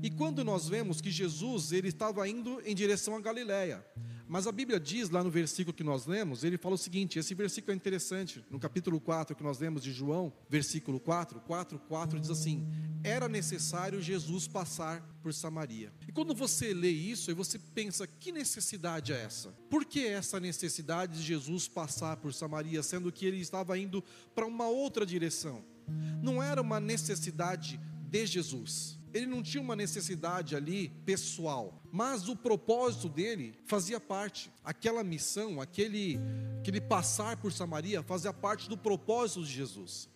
E 0.00 0.10
quando 0.10 0.44
nós 0.44 0.68
vemos 0.68 1.00
que 1.00 1.10
Jesus 1.10 1.72
ele 1.72 1.88
estava 1.88 2.28
indo 2.28 2.62
em 2.64 2.72
direção 2.72 3.16
a 3.16 3.20
Galiléia, 3.20 3.84
mas 4.30 4.46
a 4.46 4.52
Bíblia 4.52 4.78
diz 4.78 5.10
lá 5.10 5.24
no 5.24 5.30
versículo 5.30 5.74
que 5.74 5.82
nós 5.82 6.06
lemos, 6.06 6.44
ele 6.44 6.56
fala 6.56 6.76
o 6.76 6.78
seguinte: 6.78 7.18
esse 7.18 7.34
versículo 7.34 7.72
é 7.72 7.74
interessante, 7.74 8.44
no 8.48 8.60
capítulo 8.60 9.00
4 9.00 9.34
que 9.34 9.42
nós 9.42 9.58
lemos 9.58 9.82
de 9.82 9.90
João, 9.90 10.32
versículo 10.48 11.00
4, 11.00 11.40
4, 11.40 11.80
4 11.80 12.20
diz 12.20 12.30
assim: 12.30 12.64
Era 13.02 13.28
necessário 13.28 14.00
Jesus 14.00 14.46
passar 14.46 15.02
por 15.20 15.34
Samaria. 15.34 15.92
E 16.06 16.12
quando 16.12 16.32
você 16.32 16.72
lê 16.72 16.90
isso, 16.90 17.28
e 17.28 17.34
você 17.34 17.58
pensa: 17.58 18.06
que 18.06 18.30
necessidade 18.30 19.12
é 19.12 19.20
essa? 19.20 19.48
Por 19.68 19.84
que 19.84 20.06
essa 20.06 20.38
necessidade 20.38 21.18
de 21.18 21.24
Jesus 21.24 21.66
passar 21.66 22.16
por 22.18 22.32
Samaria, 22.32 22.84
sendo 22.84 23.10
que 23.10 23.26
ele 23.26 23.40
estava 23.40 23.76
indo 23.76 24.00
para 24.32 24.46
uma 24.46 24.68
outra 24.68 25.04
direção? 25.04 25.64
Não 26.22 26.40
era 26.40 26.62
uma 26.62 26.78
necessidade 26.78 27.80
de 28.08 28.26
Jesus 28.26 28.99
ele 29.12 29.26
não 29.26 29.42
tinha 29.42 29.62
uma 29.62 29.76
necessidade 29.76 30.54
ali 30.54 30.90
pessoal, 31.04 31.82
mas 31.92 32.28
o 32.28 32.36
propósito 32.36 33.08
dele 33.08 33.54
fazia 33.66 33.98
parte. 33.98 34.50
Aquela 34.64 35.02
missão, 35.02 35.60
aquele, 35.60 36.18
aquele 36.60 36.80
passar 36.80 37.36
por 37.36 37.52
Samaria, 37.52 38.02
fazia 38.02 38.32
parte 38.32 38.68
do 38.68 38.76
propósito 38.76 39.44
de 39.44 39.52
Jesus. 39.52 40.08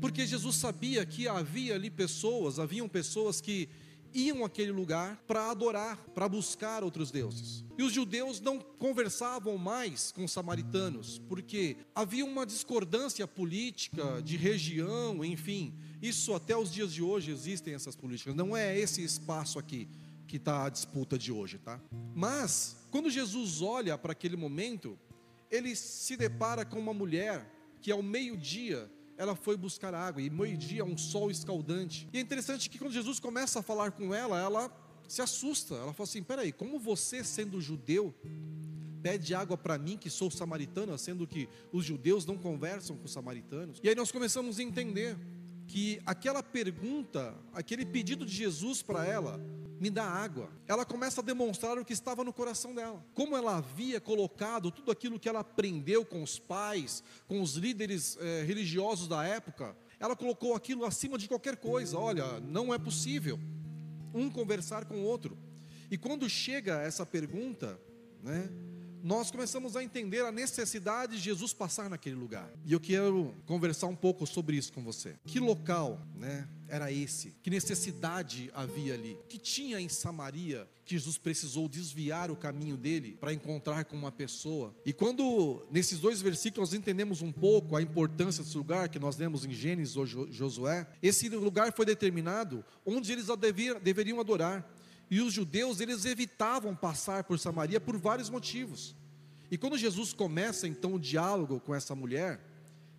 Porque 0.00 0.26
Jesus 0.26 0.56
sabia 0.56 1.06
que 1.06 1.28
havia 1.28 1.74
ali 1.74 1.90
pessoas, 1.90 2.58
haviam 2.58 2.88
pessoas 2.88 3.40
que 3.40 3.68
iam 4.14 4.44
àquele 4.44 4.72
lugar 4.72 5.22
para 5.26 5.50
adorar, 5.50 5.96
para 6.14 6.28
buscar 6.28 6.84
outros 6.84 7.10
deuses. 7.10 7.64
E 7.78 7.82
os 7.82 7.92
judeus 7.92 8.40
não 8.40 8.58
conversavam 8.58 9.56
mais 9.56 10.12
com 10.12 10.24
os 10.24 10.32
samaritanos, 10.32 11.18
porque 11.28 11.76
havia 11.94 12.24
uma 12.24 12.44
discordância 12.44 13.26
política 13.26 14.20
de 14.22 14.36
região, 14.36 15.24
enfim. 15.24 15.74
Isso 16.02 16.34
até 16.34 16.56
os 16.56 16.72
dias 16.72 16.92
de 16.92 17.00
hoje 17.00 17.30
existem 17.30 17.74
essas 17.74 17.94
políticas. 17.94 18.34
Não 18.34 18.56
é 18.56 18.76
esse 18.76 19.04
espaço 19.04 19.56
aqui 19.56 19.88
que 20.26 20.36
está 20.36 20.66
a 20.66 20.68
disputa 20.68 21.16
de 21.16 21.30
hoje, 21.30 21.58
tá? 21.58 21.80
Mas 22.12 22.76
quando 22.90 23.08
Jesus 23.08 23.62
olha 23.62 23.96
para 23.96 24.10
aquele 24.10 24.36
momento, 24.36 24.98
ele 25.48 25.76
se 25.76 26.16
depara 26.16 26.64
com 26.64 26.78
uma 26.78 26.92
mulher 26.92 27.48
que 27.80 27.92
ao 27.92 28.02
meio-dia 28.02 28.90
ela 29.16 29.36
foi 29.36 29.56
buscar 29.56 29.94
água, 29.94 30.20
e 30.20 30.28
meio-dia 30.28 30.84
um 30.84 30.98
sol 30.98 31.30
escaldante. 31.30 32.08
E 32.12 32.18
é 32.18 32.20
interessante 32.20 32.68
que 32.68 32.78
quando 32.78 32.92
Jesus 32.92 33.20
começa 33.20 33.60
a 33.60 33.62
falar 33.62 33.92
com 33.92 34.12
ela, 34.12 34.40
ela 34.40 34.70
se 35.06 35.22
assusta. 35.22 35.74
Ela 35.74 35.92
fala 35.92 36.08
assim: 36.08 36.22
peraí, 36.22 36.50
como 36.50 36.78
você, 36.78 37.22
sendo 37.22 37.60
judeu, 37.60 38.14
pede 39.02 39.34
água 39.34 39.56
para 39.56 39.78
mim, 39.78 39.96
que 39.96 40.08
sou 40.08 40.30
samaritana, 40.30 40.96
sendo 40.96 41.26
que 41.26 41.48
os 41.72 41.84
judeus 41.84 42.24
não 42.24 42.38
conversam 42.38 42.96
com 42.96 43.04
os 43.04 43.12
samaritanos? 43.12 43.78
E 43.82 43.88
aí 43.88 43.94
nós 43.94 44.10
começamos 44.10 44.58
a 44.58 44.62
entender 44.62 45.16
que 45.72 46.02
aquela 46.04 46.42
pergunta, 46.42 47.34
aquele 47.54 47.86
pedido 47.86 48.26
de 48.26 48.34
Jesus 48.34 48.82
para 48.82 49.06
ela, 49.06 49.40
me 49.80 49.88
dá 49.88 50.04
água. 50.04 50.50
Ela 50.68 50.84
começa 50.84 51.22
a 51.22 51.24
demonstrar 51.24 51.78
o 51.78 51.84
que 51.84 51.94
estava 51.94 52.22
no 52.22 52.30
coração 52.30 52.74
dela. 52.74 53.02
Como 53.14 53.34
ela 53.34 53.56
havia 53.56 53.98
colocado 53.98 54.70
tudo 54.70 54.92
aquilo 54.92 55.18
que 55.18 55.30
ela 55.30 55.40
aprendeu 55.40 56.04
com 56.04 56.22
os 56.22 56.38
pais, 56.38 57.02
com 57.26 57.40
os 57.40 57.54
líderes 57.54 58.18
eh, 58.20 58.44
religiosos 58.46 59.08
da 59.08 59.24
época, 59.24 59.74
ela 59.98 60.14
colocou 60.14 60.54
aquilo 60.54 60.84
acima 60.84 61.16
de 61.16 61.26
qualquer 61.26 61.56
coisa. 61.56 61.98
Olha, 61.98 62.38
não 62.40 62.74
é 62.74 62.78
possível 62.78 63.40
um 64.12 64.28
conversar 64.28 64.84
com 64.84 64.96
o 64.96 65.04
outro. 65.04 65.38
E 65.90 65.96
quando 65.96 66.28
chega 66.28 66.82
essa 66.82 67.06
pergunta, 67.06 67.80
né? 68.22 68.50
Nós 69.02 69.30
começamos 69.30 69.76
a 69.76 69.82
entender 69.82 70.24
a 70.24 70.32
necessidade 70.32 71.16
de 71.16 71.22
Jesus 71.22 71.52
passar 71.52 71.90
naquele 71.90 72.16
lugar. 72.16 72.48
E 72.64 72.72
eu 72.72 72.80
quero 72.80 73.34
conversar 73.46 73.86
um 73.86 73.96
pouco 73.96 74.26
sobre 74.26 74.56
isso 74.56 74.72
com 74.72 74.82
você. 74.82 75.16
Que 75.26 75.40
local, 75.40 76.00
né, 76.14 76.48
era 76.68 76.90
esse? 76.90 77.34
Que 77.42 77.50
necessidade 77.50 78.50
havia 78.54 78.94
ali? 78.94 79.18
Que 79.28 79.38
tinha 79.38 79.80
em 79.80 79.88
Samaria 79.88 80.66
que 80.84 80.94
Jesus 80.94 81.18
precisou 81.18 81.68
desviar 81.68 82.30
o 82.30 82.36
caminho 82.36 82.76
dele 82.76 83.16
para 83.20 83.32
encontrar 83.32 83.84
com 83.84 83.96
uma 83.96 84.10
pessoa? 84.10 84.74
E 84.84 84.92
quando 84.92 85.66
nesses 85.70 86.00
dois 86.00 86.22
versículos 86.22 86.70
nós 86.70 86.78
entendemos 86.78 87.20
um 87.22 87.30
pouco 87.30 87.76
a 87.76 87.82
importância 87.82 88.42
desse 88.42 88.56
lugar 88.56 88.88
que 88.88 88.98
nós 88.98 89.16
lemos 89.16 89.44
em 89.44 89.52
Gênesis 89.52 89.96
ou 89.96 90.06
Josué, 90.06 90.86
esse 91.02 91.28
lugar 91.28 91.72
foi 91.72 91.84
determinado 91.84 92.64
onde 92.86 93.12
eles 93.12 93.26
deveriam 93.82 94.20
adorar. 94.20 94.66
E 95.12 95.20
os 95.20 95.30
judeus, 95.30 95.78
eles 95.78 96.06
evitavam 96.06 96.74
passar 96.74 97.24
por 97.24 97.38
Samaria 97.38 97.78
por 97.78 97.98
vários 97.98 98.30
motivos. 98.30 98.96
E 99.50 99.58
quando 99.58 99.76
Jesus 99.76 100.14
começa 100.14 100.66
então 100.66 100.94
o 100.94 100.98
diálogo 100.98 101.60
com 101.60 101.74
essa 101.74 101.94
mulher, 101.94 102.40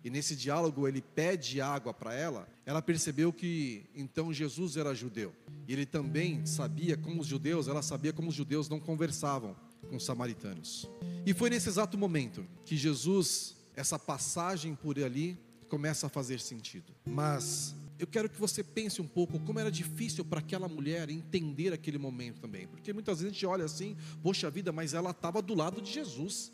e 0.04 0.08
nesse 0.08 0.36
diálogo 0.36 0.86
ele 0.86 1.02
pede 1.02 1.60
água 1.60 1.92
para 1.92 2.14
ela, 2.14 2.46
ela 2.64 2.80
percebeu 2.80 3.32
que 3.32 3.86
então 3.96 4.32
Jesus 4.32 4.76
era 4.76 4.94
judeu. 4.94 5.34
E 5.66 5.72
ele 5.72 5.84
também 5.84 6.46
sabia 6.46 6.96
como 6.96 7.20
os 7.20 7.26
judeus, 7.26 7.66
ela 7.66 7.82
sabia 7.82 8.12
como 8.12 8.28
os 8.28 8.34
judeus 8.36 8.68
não 8.68 8.78
conversavam 8.78 9.56
com 9.90 9.96
os 9.96 10.04
samaritanos. 10.04 10.88
E 11.26 11.34
foi 11.34 11.50
nesse 11.50 11.68
exato 11.68 11.98
momento 11.98 12.46
que 12.64 12.76
Jesus, 12.76 13.56
essa 13.74 13.98
passagem 13.98 14.76
por 14.76 14.96
ali, 15.00 15.36
começa 15.68 16.06
a 16.06 16.08
fazer 16.08 16.38
sentido. 16.38 16.92
Mas 17.04 17.74
eu 18.04 18.08
quero 18.08 18.28
que 18.28 18.38
você 18.38 18.62
pense 18.62 19.00
um 19.00 19.06
pouco 19.06 19.40
como 19.40 19.58
era 19.58 19.70
difícil 19.70 20.24
para 20.26 20.40
aquela 20.40 20.68
mulher 20.68 21.08
entender 21.08 21.72
aquele 21.72 21.96
momento 21.96 22.38
também. 22.38 22.66
Porque 22.66 22.92
muitas 22.92 23.18
vezes 23.18 23.30
a 23.30 23.34
gente 23.34 23.46
olha 23.46 23.64
assim, 23.64 23.96
poxa 24.22 24.50
vida, 24.50 24.70
mas 24.70 24.92
ela 24.92 25.10
estava 25.10 25.40
do 25.40 25.54
lado 25.54 25.80
de 25.80 25.90
Jesus. 25.90 26.52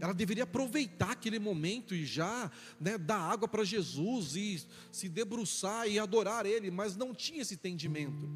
Ela 0.00 0.12
deveria 0.12 0.42
aproveitar 0.42 1.12
aquele 1.12 1.38
momento 1.38 1.94
e 1.94 2.04
já 2.04 2.50
né, 2.80 2.98
dar 2.98 3.18
água 3.18 3.46
para 3.46 3.62
Jesus 3.62 4.34
e 4.34 4.60
se 4.90 5.08
debruçar 5.08 5.86
e 5.86 6.00
adorar 6.00 6.44
Ele, 6.44 6.68
mas 6.68 6.96
não 6.96 7.14
tinha 7.14 7.42
esse 7.42 7.54
entendimento. 7.54 8.28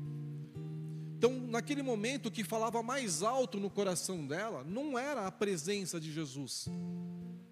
Então, 1.18 1.32
naquele 1.32 1.82
momento, 1.82 2.26
o 2.26 2.30
que 2.30 2.44
falava 2.44 2.80
mais 2.80 3.24
alto 3.24 3.58
no 3.58 3.68
coração 3.68 4.24
dela 4.24 4.64
não 4.64 4.96
era 4.96 5.26
a 5.26 5.32
presença 5.32 6.00
de 6.00 6.12
Jesus, 6.12 6.68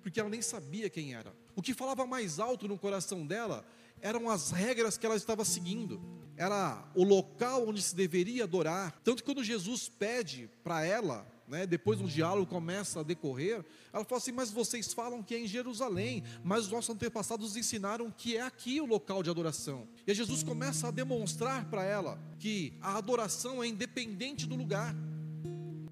porque 0.09 0.21
ela 0.21 0.31
nem 0.31 0.41
sabia 0.41 0.89
quem 0.89 1.15
era. 1.15 1.35
O 1.55 1.61
que 1.61 1.75
falava 1.75 2.07
mais 2.07 2.39
alto 2.39 2.67
no 2.67 2.79
coração 2.79 3.27
dela 3.27 3.63
eram 4.01 4.31
as 4.31 4.51
regras 4.51 4.97
que 4.97 5.05
ela 5.05 5.17
estava 5.17 5.45
seguindo, 5.45 6.01
era 6.37 6.83
o 6.95 7.05
local 7.05 7.69
onde 7.69 7.83
se 7.83 7.95
deveria 7.95 8.45
adorar. 8.45 8.99
Tanto 9.05 9.23
que 9.23 9.29
quando 9.29 9.45
Jesus 9.45 9.89
pede 9.89 10.49
para 10.65 10.85
ela 10.85 11.27
né, 11.47 11.67
depois 11.67 12.01
um 12.01 12.07
diálogo 12.07 12.47
começa 12.47 13.01
a 13.01 13.03
decorrer, 13.03 13.65
ela 13.93 14.05
fala 14.05 14.19
assim: 14.19 14.33
Mas 14.33 14.51
vocês 14.51 14.93
falam 14.95 15.23
que 15.23 15.35
é 15.35 15.41
em 15.41 15.47
Jerusalém, 15.47 16.23
mas 16.45 16.65
os 16.65 16.71
nossos 16.71 16.95
antepassados 16.95 17.57
ensinaram 17.57 18.11
que 18.11 18.37
é 18.37 18.43
aqui 18.43 18.81
o 18.81 18.87
local 18.87 19.23
de 19.23 19.29
adoração. 19.29 19.89
E 20.07 20.15
Jesus 20.15 20.43
começa 20.43 20.89
a 20.89 20.91
demonstrar 20.91 21.69
para 21.69 21.85
ela 21.85 22.19
que 22.39 22.73
a 22.81 22.97
adoração 22.97 23.63
é 23.63 23.67
independente 23.67 24.47
do 24.47 24.57
lugar. 24.57 24.95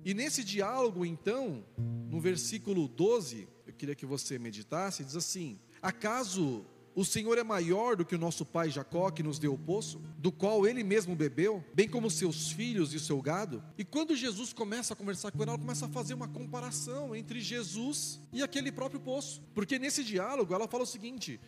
E 0.04 0.14
nesse 0.14 0.44
diálogo, 0.44 1.04
então, 1.04 1.64
no 1.76 2.20
versículo 2.20 2.86
12, 2.86 3.48
eu 3.48 3.55
queria 3.76 3.94
que 3.94 4.06
você 4.06 4.38
meditasse, 4.38 5.04
diz 5.04 5.16
assim: 5.16 5.58
Acaso 5.80 6.66
o 6.96 7.04
Senhor 7.04 7.36
é 7.36 7.44
maior 7.44 7.94
do 7.94 8.06
que 8.06 8.14
o 8.14 8.18
nosso 8.18 8.42
pai 8.42 8.70
Jacó, 8.70 9.10
que 9.10 9.22
nos 9.22 9.38
deu 9.38 9.52
o 9.52 9.58
poço, 9.58 10.00
do 10.16 10.32
qual 10.32 10.66
ele 10.66 10.82
mesmo 10.82 11.14
bebeu, 11.14 11.62
bem 11.74 11.86
como 11.86 12.10
seus 12.10 12.50
filhos 12.50 12.94
e 12.94 12.96
o 12.96 13.00
seu 13.00 13.20
gado. 13.20 13.62
E 13.76 13.84
quando 13.84 14.16
Jesus 14.16 14.54
começa 14.54 14.94
a 14.94 14.96
conversar 14.96 15.30
com 15.30 15.42
ela, 15.42 15.52
ela 15.52 15.58
começa 15.58 15.84
a 15.84 15.90
fazer 15.90 16.14
uma 16.14 16.26
comparação 16.26 17.14
entre 17.14 17.38
Jesus 17.38 18.18
e 18.32 18.42
aquele 18.42 18.72
próprio 18.72 18.98
poço. 18.98 19.42
Porque 19.54 19.78
nesse 19.78 20.02
diálogo 20.02 20.54
ela 20.54 20.66
fala 20.66 20.84
o 20.84 20.86
seguinte: 20.86 21.38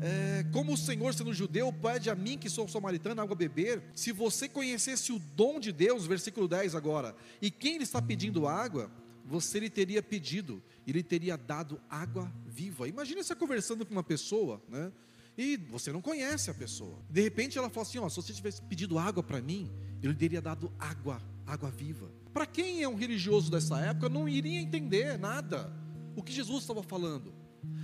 é, 0.00 0.46
Como 0.50 0.72
o 0.72 0.76
Senhor, 0.76 1.12
sendo 1.12 1.34
judeu, 1.34 1.70
pede 1.70 2.08
a 2.08 2.14
mim, 2.14 2.38
que 2.38 2.48
sou 2.48 2.66
samaritano, 2.66 3.20
água 3.20 3.36
beber, 3.36 3.82
se 3.94 4.10
você 4.10 4.48
conhecesse 4.48 5.12
o 5.12 5.18
dom 5.18 5.60
de 5.60 5.70
Deus, 5.70 6.06
versículo 6.06 6.48
10 6.48 6.74
agora, 6.74 7.14
e 7.42 7.50
quem 7.50 7.76
lhe 7.76 7.84
está 7.84 8.00
pedindo 8.00 8.48
água, 8.48 8.90
você 9.24 9.58
lhe 9.58 9.70
teria 9.70 10.02
pedido, 10.02 10.62
e 10.86 10.92
lhe 10.92 11.02
teria 11.02 11.36
dado 11.36 11.80
água 11.88 12.30
viva. 12.46 12.86
Imagina 12.86 13.22
você 13.22 13.34
conversando 13.34 13.86
com 13.86 13.92
uma 13.92 14.02
pessoa, 14.02 14.62
né? 14.68 14.92
E 15.36 15.56
você 15.56 15.90
não 15.90 16.00
conhece 16.00 16.50
a 16.50 16.54
pessoa. 16.54 17.02
De 17.10 17.20
repente 17.20 17.58
ela 17.58 17.70
fala 17.70 17.86
assim: 17.86 17.98
ó, 17.98 18.08
se 18.08 18.16
você 18.16 18.32
tivesse 18.32 18.62
pedido 18.62 18.98
água 18.98 19.22
para 19.22 19.40
mim, 19.40 19.70
eu 20.02 20.10
lhe 20.10 20.16
teria 20.16 20.40
dado 20.40 20.72
água, 20.78 21.20
água 21.46 21.70
viva. 21.70 22.10
Para 22.32 22.46
quem 22.46 22.82
é 22.82 22.88
um 22.88 22.94
religioso 22.94 23.50
dessa 23.50 23.80
época, 23.80 24.08
não 24.08 24.28
iria 24.28 24.60
entender 24.60 25.18
nada 25.18 25.72
o 26.16 26.22
que 26.22 26.32
Jesus 26.32 26.62
estava 26.62 26.82
falando. 26.82 27.34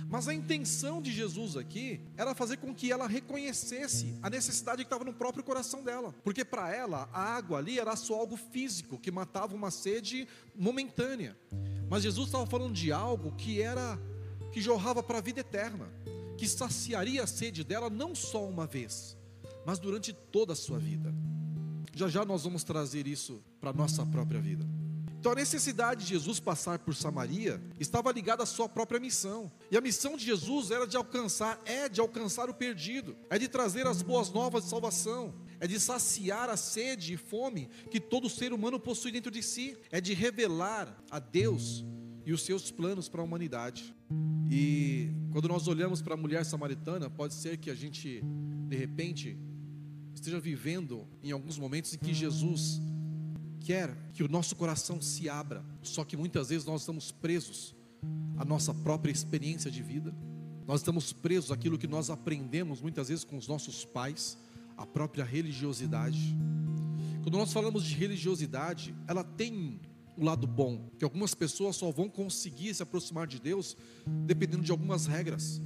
Mas 0.09 0.27
a 0.27 0.33
intenção 0.33 1.01
de 1.01 1.11
Jesus 1.11 1.55
aqui 1.55 2.01
era 2.17 2.35
fazer 2.35 2.57
com 2.57 2.75
que 2.75 2.91
ela 2.91 3.07
reconhecesse 3.07 4.13
a 4.21 4.29
necessidade 4.29 4.83
que 4.83 4.87
estava 4.87 5.05
no 5.05 5.13
próprio 5.13 5.43
coração 5.43 5.81
dela. 5.81 6.13
Porque 6.23 6.43
para 6.43 6.69
ela, 6.75 7.09
a 7.13 7.21
água 7.21 7.59
ali 7.59 7.79
era 7.79 7.95
só 7.95 8.15
algo 8.15 8.35
físico, 8.35 8.97
que 8.97 9.09
matava 9.09 9.55
uma 9.55 9.71
sede 9.71 10.27
momentânea. 10.53 11.37
Mas 11.89 12.03
Jesus 12.03 12.27
estava 12.27 12.45
falando 12.45 12.73
de 12.73 12.91
algo 12.91 13.31
que 13.37 13.61
era 13.61 13.97
que 14.51 14.59
jorrava 14.59 15.01
para 15.01 15.19
a 15.19 15.21
vida 15.21 15.39
eterna, 15.39 15.89
que 16.37 16.47
saciaria 16.47 17.23
a 17.23 17.27
sede 17.27 17.63
dela 17.63 17.89
não 17.89 18.13
só 18.13 18.45
uma 18.45 18.67
vez, 18.67 19.17
mas 19.65 19.79
durante 19.79 20.11
toda 20.11 20.53
a 20.53 20.57
sua 20.57 20.77
vida. 20.77 21.13
Já 21.93 22.09
já 22.09 22.25
nós 22.25 22.43
vamos 22.43 22.63
trazer 22.63 23.07
isso 23.07 23.41
para 23.59 23.69
a 23.69 23.73
nossa 23.73 24.05
própria 24.05 24.41
vida. 24.41 24.65
Então 25.21 25.33
a 25.33 25.35
necessidade 25.35 26.03
de 26.03 26.09
Jesus 26.09 26.39
passar 26.39 26.79
por 26.79 26.95
Samaria 26.95 27.61
estava 27.79 28.11
ligada 28.11 28.41
à 28.41 28.45
sua 28.47 28.67
própria 28.67 28.99
missão. 28.99 29.51
E 29.69 29.77
a 29.77 29.81
missão 29.81 30.17
de 30.17 30.25
Jesus 30.25 30.71
era 30.71 30.87
de 30.87 30.97
alcançar, 30.97 31.61
é 31.63 31.87
de 31.87 32.01
alcançar 32.01 32.49
o 32.49 32.55
perdido, 32.55 33.15
é 33.29 33.37
de 33.37 33.47
trazer 33.47 33.85
as 33.85 34.01
boas 34.01 34.31
novas 34.31 34.63
de 34.63 34.71
salvação, 34.71 35.31
é 35.59 35.67
de 35.67 35.79
saciar 35.79 36.49
a 36.49 36.57
sede 36.57 37.13
e 37.13 37.17
fome 37.17 37.69
que 37.91 37.99
todo 37.99 38.27
ser 38.31 38.51
humano 38.51 38.79
possui 38.79 39.11
dentro 39.11 39.29
de 39.29 39.43
si, 39.43 39.77
é 39.91 40.01
de 40.01 40.15
revelar 40.15 40.99
a 41.11 41.19
Deus 41.19 41.85
e 42.25 42.33
os 42.33 42.41
seus 42.41 42.71
planos 42.71 43.07
para 43.07 43.21
a 43.21 43.23
humanidade. 43.23 43.95
E 44.49 45.11
quando 45.31 45.47
nós 45.47 45.67
olhamos 45.67 46.01
para 46.01 46.15
a 46.15 46.17
mulher 46.17 46.43
samaritana, 46.45 47.11
pode 47.11 47.35
ser 47.35 47.57
que 47.57 47.69
a 47.69 47.75
gente, 47.75 48.23
de 48.67 48.75
repente, 48.75 49.37
esteja 50.15 50.39
vivendo 50.39 51.07
em 51.21 51.31
alguns 51.31 51.59
momentos 51.59 51.93
em 51.93 51.99
que 51.99 52.11
Jesus 52.11 52.81
quer 53.63 53.95
que 54.13 54.23
o 54.23 54.27
nosso 54.27 54.55
coração 54.55 55.01
se 55.01 55.29
abra, 55.29 55.63
só 55.81 56.03
que 56.03 56.17
muitas 56.17 56.49
vezes 56.49 56.65
nós 56.65 56.81
estamos 56.81 57.11
presos 57.11 57.75
à 58.37 58.43
nossa 58.43 58.73
própria 58.73 59.11
experiência 59.11 59.69
de 59.69 59.81
vida, 59.81 60.13
nós 60.67 60.81
estamos 60.81 61.13
presos 61.13 61.51
àquilo 61.51 61.77
que 61.77 61.87
nós 61.87 62.09
aprendemos 62.09 62.81
muitas 62.81 63.09
vezes 63.09 63.23
com 63.23 63.37
os 63.37 63.47
nossos 63.47 63.85
pais, 63.85 64.37
a 64.77 64.85
própria 64.85 65.23
religiosidade. 65.23 66.35
Quando 67.21 67.37
nós 67.37 67.53
falamos 67.53 67.83
de 67.83 67.93
religiosidade, 67.93 68.95
ela 69.07 69.23
tem 69.23 69.79
um 70.17 70.25
lado 70.25 70.47
bom, 70.47 70.89
que 70.97 71.03
algumas 71.03 71.33
pessoas 71.33 71.75
só 71.75 71.91
vão 71.91 72.09
conseguir 72.09 72.73
se 72.73 72.83
aproximar 72.83 73.27
de 73.27 73.39
Deus 73.39 73.77
dependendo 74.25 74.63
de 74.63 74.71
algumas 74.71 75.05
regras, 75.05 75.61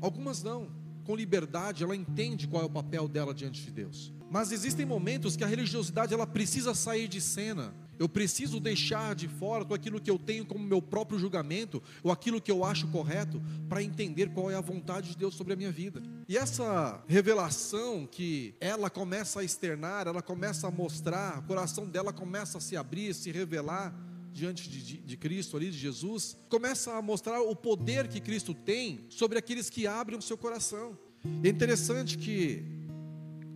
algumas 0.00 0.42
não, 0.42 0.68
com 1.06 1.14
liberdade, 1.14 1.84
ela 1.84 1.94
entende 1.94 2.48
qual 2.48 2.62
é 2.62 2.66
o 2.66 2.70
papel 2.70 3.06
dela 3.06 3.32
diante 3.32 3.62
de 3.62 3.70
Deus. 3.70 4.12
Mas 4.28 4.50
existem 4.50 4.84
momentos 4.84 5.36
que 5.36 5.44
a 5.44 5.46
religiosidade 5.46 6.12
ela 6.12 6.26
precisa 6.26 6.74
sair 6.74 7.06
de 7.06 7.20
cena. 7.20 7.72
Eu 7.98 8.08
preciso 8.08 8.60
deixar 8.60 9.14
de 9.14 9.28
fora 9.28 9.64
tudo 9.64 9.74
aquilo 9.74 10.00
que 10.00 10.10
eu 10.10 10.18
tenho 10.18 10.44
como 10.44 10.62
meu 10.62 10.82
próprio 10.82 11.18
julgamento, 11.18 11.82
ou 12.02 12.10
aquilo 12.10 12.40
que 12.40 12.50
eu 12.50 12.64
acho 12.64 12.88
correto, 12.88 13.40
para 13.68 13.82
entender 13.82 14.30
qual 14.30 14.50
é 14.50 14.54
a 14.54 14.60
vontade 14.60 15.10
de 15.10 15.16
Deus 15.16 15.34
sobre 15.34 15.54
a 15.54 15.56
minha 15.56 15.72
vida. 15.72 16.02
E 16.28 16.36
essa 16.36 17.02
revelação 17.06 18.06
que 18.06 18.54
ela 18.60 18.90
começa 18.90 19.40
a 19.40 19.44
externar, 19.44 20.06
ela 20.06 20.20
começa 20.20 20.66
a 20.66 20.70
mostrar, 20.70 21.38
o 21.38 21.42
coração 21.44 21.86
dela 21.86 22.12
começa 22.12 22.58
a 22.58 22.60
se 22.60 22.76
abrir, 22.76 23.14
se 23.14 23.30
revelar 23.30 23.94
diante 24.36 24.68
de, 24.68 24.98
de, 24.98 25.16
Cristo, 25.16 25.56
ali 25.56 25.70
de 25.70 25.78
Jesus, 25.78 26.36
começa 26.50 26.92
a 26.94 27.00
mostrar 27.00 27.40
o 27.40 27.56
poder 27.56 28.06
que 28.06 28.20
Cristo 28.20 28.52
tem 28.52 29.06
sobre 29.08 29.38
aqueles 29.38 29.70
que 29.70 29.86
abrem 29.86 30.18
o 30.18 30.22
seu 30.22 30.36
coração. 30.36 30.96
É 31.42 31.48
interessante 31.48 32.18
que 32.18 32.62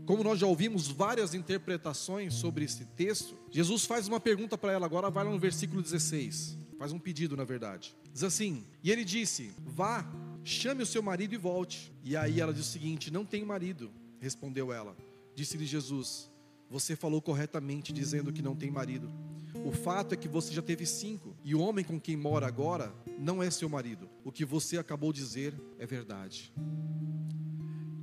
como 0.07 0.25
nós 0.25 0.39
já 0.41 0.47
ouvimos 0.47 0.89
várias 0.89 1.35
interpretações 1.35 2.35
sobre 2.35 2.65
esse 2.65 2.85
texto, 2.85 3.37
Jesus 3.51 3.85
faz 3.85 4.09
uma 4.09 4.19
pergunta 4.19 4.57
para 4.57 4.73
ela, 4.73 4.87
agora 4.87 5.11
vai 5.11 5.23
lá 5.25 5.31
no 5.31 5.39
versículo 5.39 5.83
16. 5.83 6.59
Faz 6.79 6.93
um 6.93 6.99
pedido, 6.99 7.37
na 7.37 7.45
verdade. 7.45 7.95
Diz 8.11 8.25
assim: 8.25 8.65
E 8.83 8.91
ele 8.91 9.05
disse: 9.05 9.53
Vá, 9.59 10.11
chame 10.43 10.83
o 10.83 10.87
seu 10.87 11.03
marido 11.03 11.35
e 11.35 11.37
volte. 11.37 11.93
E 12.03 12.17
aí 12.17 12.41
ela 12.41 12.55
diz 12.55 12.67
o 12.67 12.71
seguinte: 12.71 13.11
Não 13.11 13.25
tenho 13.25 13.47
marido. 13.47 13.93
Respondeu 14.19 14.73
ela. 14.73 14.97
Disse-lhe 15.35 15.67
Jesus: 15.67 16.30
Você 16.71 16.97
falou 16.97 17.21
corretamente 17.21 17.93
dizendo 17.93 18.33
que 18.33 18.41
não 18.41 18.57
tem 18.57 18.71
marido. 18.71 19.13
O 19.67 19.73
fato 19.73 20.15
é 20.15 20.17
que 20.17 20.29
você 20.29 20.55
já 20.55 20.63
teve 20.63 20.87
cinco, 20.87 21.37
e 21.45 21.55
o 21.55 21.61
homem 21.61 21.85
com 21.85 22.01
quem 22.01 22.17
mora 22.17 22.47
agora 22.47 22.95
não 23.19 23.43
é 23.43 23.51
seu 23.51 23.69
marido. 23.69 24.09
O 24.25 24.31
que 24.31 24.45
você 24.45 24.79
acabou 24.79 25.13
de 25.13 25.21
dizer 25.21 25.53
é 25.79 25.85
verdade 25.85 26.53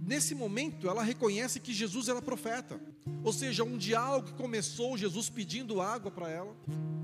nesse 0.07 0.33
momento, 0.33 0.87
ela 0.87 1.03
reconhece 1.03 1.59
que 1.59 1.73
Jesus 1.73 2.07
era 2.07 2.21
profeta. 2.21 2.79
Ou 3.23 3.33
seja, 3.33 3.63
um 3.63 3.77
diálogo 3.77 4.27
que 4.27 4.33
começou 4.33 4.97
Jesus 4.97 5.29
pedindo 5.29 5.81
água 5.81 6.09
para 6.09 6.29
ela, 6.29 6.55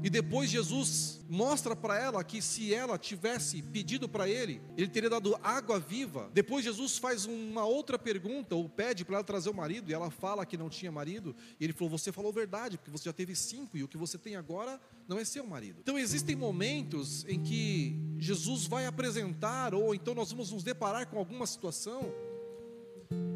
e 0.03 0.09
depois 0.09 0.49
Jesus 0.49 1.21
mostra 1.29 1.75
para 1.75 1.97
ela 1.97 2.23
que 2.25 2.41
se 2.41 2.73
ela 2.73 2.97
tivesse 2.97 3.61
pedido 3.61 4.09
para 4.09 4.27
ele, 4.27 4.61
ele 4.77 4.89
teria 4.89 5.09
dado 5.09 5.39
água 5.41 5.79
viva. 5.79 6.29
Depois 6.33 6.65
Jesus 6.65 6.97
faz 6.97 7.25
uma 7.25 7.65
outra 7.65 7.97
pergunta, 7.97 8.53
ou 8.53 8.67
pede 8.67 9.05
para 9.05 9.15
ela 9.15 9.23
trazer 9.23 9.49
o 9.49 9.53
marido, 9.53 9.89
e 9.89 9.93
ela 9.93 10.11
fala 10.11 10.45
que 10.45 10.57
não 10.57 10.69
tinha 10.69 10.91
marido, 10.91 11.33
e 11.57 11.63
ele 11.63 11.71
falou: 11.71 11.97
Você 11.97 12.11
falou 12.11 12.33
verdade, 12.33 12.77
porque 12.77 12.91
você 12.91 13.05
já 13.05 13.13
teve 13.13 13.33
cinco, 13.33 13.77
e 13.77 13.83
o 13.83 13.87
que 13.87 13.97
você 13.97 14.17
tem 14.17 14.35
agora 14.35 14.79
não 15.07 15.17
é 15.17 15.23
seu 15.23 15.45
marido. 15.45 15.79
Então 15.81 15.97
existem 15.97 16.35
momentos 16.35 17.25
em 17.25 17.41
que 17.41 17.97
Jesus 18.17 18.65
vai 18.67 18.85
apresentar, 18.85 19.73
ou 19.73 19.95
então 19.95 20.13
nós 20.13 20.31
vamos 20.31 20.51
nos 20.51 20.63
deparar 20.63 21.07
com 21.07 21.17
alguma 21.17 21.47
situação 21.47 22.11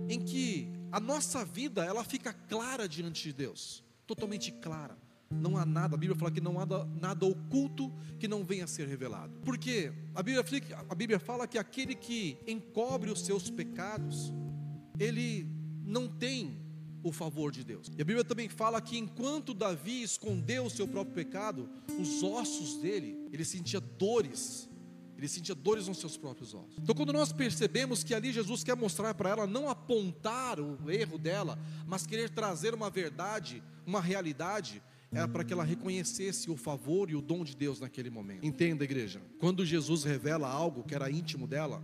em 0.09 0.19
que 0.19 0.76
a 0.91 0.99
nossa 0.99 1.43
vida 1.43 1.83
ela 1.83 2.03
fica 2.03 2.33
clara 2.33 2.87
diante 2.87 3.23
de 3.23 3.33
Deus, 3.33 3.83
totalmente 4.05 4.51
clara. 4.51 4.97
Não 5.29 5.57
há 5.57 5.65
nada, 5.65 5.95
a 5.95 5.97
Bíblia 5.97 6.17
fala 6.17 6.31
que 6.31 6.39
não 6.39 6.59
há 6.59 6.65
nada 6.65 7.25
oculto 7.25 7.93
que 8.17 8.27
não 8.27 8.45
venha 8.45 8.63
a 8.63 8.67
ser 8.67 8.87
revelado. 8.87 9.33
Porque 9.43 9.91
a 10.15 10.23
Bíblia, 10.23 10.43
a 10.89 10.95
Bíblia 10.95 11.19
fala 11.19 11.45
que 11.47 11.57
aquele 11.57 11.95
que 11.95 12.37
encobre 12.47 13.11
os 13.11 13.21
seus 13.21 13.49
pecados, 13.49 14.31
ele 14.97 15.45
não 15.83 16.07
tem 16.07 16.65
o 17.03 17.11
favor 17.11 17.51
de 17.51 17.63
Deus. 17.63 17.91
E 17.97 18.01
a 18.01 18.05
Bíblia 18.05 18.23
também 18.23 18.47
fala 18.47 18.81
que 18.81 18.97
enquanto 18.97 19.53
Davi 19.53 20.01
escondeu 20.01 20.65
o 20.65 20.69
seu 20.69 20.87
próprio 20.87 21.13
pecado, 21.13 21.69
os 21.99 22.23
ossos 22.23 22.77
dele, 22.77 23.27
ele 23.31 23.43
sentia 23.43 23.79
dores 23.79 24.69
ele 25.17 25.27
sentia 25.27 25.55
dores 25.55 25.87
nos 25.87 25.97
seus 25.97 26.15
próprios 26.15 26.53
ossos. 26.53 26.77
Então, 26.77 26.93
quando 26.93 27.11
nós 27.11 27.33
percebemos 27.33 28.03
que 28.03 28.13
ali 28.13 28.31
Jesus 28.31 28.63
quer 28.63 28.75
mostrar 28.75 29.13
para 29.15 29.31
ela 29.31 29.47
não 29.47 29.69
apontar 29.69 30.59
o 30.59 30.91
erro 30.91 31.17
dela, 31.17 31.57
mas 31.87 32.05
querer 32.05 32.29
trazer 32.29 32.73
uma 32.73 32.89
verdade, 32.89 33.63
uma 33.85 33.99
realidade, 33.99 34.81
era 35.11 35.27
para 35.27 35.43
que 35.43 35.53
ela 35.53 35.63
reconhecesse 35.63 36.51
o 36.51 36.55
favor 36.55 37.09
e 37.09 37.15
o 37.15 37.21
dom 37.21 37.43
de 37.43 37.55
Deus 37.55 37.79
naquele 37.79 38.09
momento. 38.09 38.45
Entenda, 38.45 38.83
igreja, 38.83 39.21
quando 39.39 39.65
Jesus 39.65 40.03
revela 40.03 40.47
algo 40.47 40.83
que 40.83 40.93
era 40.93 41.09
íntimo 41.09 41.47
dela, 41.47 41.81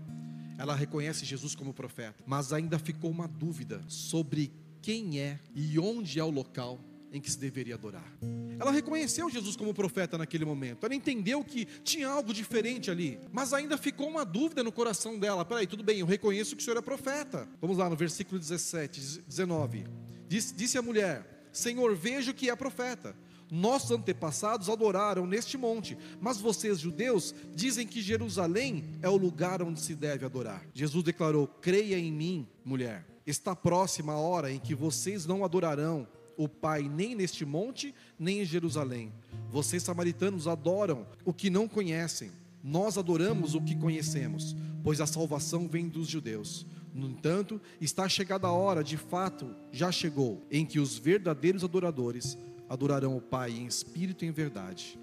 ela 0.57 0.75
reconhece 0.75 1.25
Jesus 1.25 1.55
como 1.55 1.73
profeta, 1.73 2.23
mas 2.27 2.53
ainda 2.53 2.77
ficou 2.77 3.09
uma 3.09 3.27
dúvida 3.27 3.81
sobre 3.87 4.51
quem 4.81 5.19
é 5.19 5.39
e 5.55 5.79
onde 5.79 6.19
é 6.19 6.23
o 6.23 6.29
local 6.29 6.79
em 7.13 7.21
que 7.21 7.29
se 7.31 7.37
deveria 7.37 7.75
adorar. 7.75 8.11
Ela 8.59 8.71
reconheceu 8.71 9.29
Jesus 9.29 9.55
como 9.55 9.73
profeta 9.73 10.17
naquele 10.17 10.43
momento. 10.43 10.85
Ela 10.85 10.95
entendeu 10.95 11.43
que 11.43 11.65
tinha 11.83 12.09
algo 12.09 12.33
diferente 12.33 12.89
ali, 12.89 13.19
mas 13.31 13.53
ainda 13.53 13.77
ficou 13.77 14.09
uma 14.09 14.25
dúvida 14.25 14.63
no 14.63 14.71
coração 14.71 15.19
dela. 15.19 15.45
Peraí, 15.45 15.67
tudo 15.67 15.83
bem, 15.83 15.99
eu 15.99 16.07
reconheço 16.07 16.55
que 16.55 16.61
o 16.61 16.65
Senhor 16.65 16.77
é 16.77 16.81
profeta. 16.81 17.47
Vamos 17.61 17.77
lá 17.77 17.87
no 17.87 17.95
versículo 17.95 18.39
17, 18.39 19.21
19. 19.27 19.85
Disse, 20.27 20.55
disse 20.55 20.77
a 20.77 20.81
mulher: 20.81 21.47
Senhor, 21.53 21.95
vejo 21.95 22.33
que 22.33 22.49
é 22.49 22.55
profeta. 22.55 23.15
Nossos 23.51 23.91
antepassados 23.91 24.67
adoraram 24.67 25.27
neste 25.27 25.57
monte, 25.57 25.95
mas 26.19 26.39
vocês, 26.39 26.79
judeus, 26.79 27.35
dizem 27.53 27.85
que 27.85 28.01
Jerusalém 28.01 28.83
é 28.99 29.07
o 29.07 29.15
lugar 29.15 29.61
onde 29.61 29.79
se 29.79 29.93
deve 29.93 30.25
adorar. 30.25 30.65
Jesus 30.73 31.03
declarou: 31.03 31.45
Creia 31.45 31.99
em 31.99 32.11
mim, 32.11 32.47
mulher. 32.65 33.05
Está 33.27 33.55
próxima 33.55 34.13
a 34.13 34.17
hora 34.17 34.51
em 34.51 34.59
que 34.59 34.73
vocês 34.73 35.25
não 35.27 35.45
adorarão 35.45 36.07
o 36.37 36.47
Pai 36.47 36.83
nem 36.83 37.15
neste 37.15 37.45
monte, 37.45 37.93
nem 38.17 38.41
em 38.41 38.45
Jerusalém. 38.45 39.11
Vocês, 39.49 39.83
samaritanos, 39.83 40.47
adoram 40.47 41.05
o 41.23 41.33
que 41.33 41.49
não 41.49 41.67
conhecem. 41.67 42.31
Nós 42.63 42.97
adoramos 42.97 43.55
o 43.55 43.61
que 43.61 43.75
conhecemos, 43.75 44.55
pois 44.83 45.01
a 45.01 45.05
salvação 45.05 45.67
vem 45.67 45.89
dos 45.89 46.07
judeus. 46.07 46.65
No 46.93 47.09
entanto, 47.09 47.59
está 47.81 48.07
chegada 48.07 48.47
a 48.47 48.51
hora, 48.51 48.83
de 48.83 48.97
fato, 48.97 49.55
já 49.71 49.91
chegou, 49.91 50.45
em 50.51 50.65
que 50.65 50.79
os 50.79 50.97
verdadeiros 50.97 51.63
adoradores 51.63 52.37
adorarão 52.69 53.17
o 53.17 53.21
Pai 53.21 53.51
em 53.51 53.65
espírito 53.65 54.23
e 54.23 54.27
em 54.27 54.31
verdade. 54.31 54.97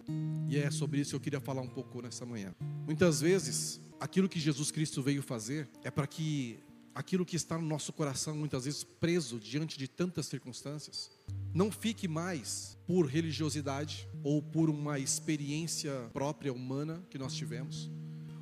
E 0.48 0.56
é 0.56 0.70
sobre 0.70 1.00
isso 1.00 1.10
que 1.10 1.16
eu 1.16 1.20
queria 1.20 1.40
falar 1.40 1.62
um 1.62 1.68
pouco 1.68 2.00
nessa 2.00 2.24
manhã. 2.24 2.54
Muitas 2.86 3.20
vezes, 3.20 3.80
aquilo 4.00 4.28
que 4.28 4.40
Jesus 4.40 4.70
Cristo 4.70 5.02
veio 5.02 5.22
fazer 5.22 5.68
é 5.84 5.90
para 5.90 6.06
que 6.06 6.58
aquilo 6.94 7.24
que 7.24 7.36
está 7.36 7.56
no 7.56 7.66
nosso 7.66 7.92
coração, 7.92 8.34
muitas 8.34 8.64
vezes 8.64 8.84
preso 8.84 9.38
diante 9.38 9.78
de 9.78 9.88
tantas 9.88 10.26
circunstâncias, 10.26 11.10
não 11.52 11.70
fique 11.70 12.06
mais 12.06 12.78
por 12.86 13.06
religiosidade 13.06 14.08
ou 14.22 14.42
por 14.42 14.68
uma 14.68 14.98
experiência 14.98 16.08
própria 16.12 16.52
humana 16.52 17.02
que 17.10 17.18
nós 17.18 17.34
tivemos, 17.34 17.90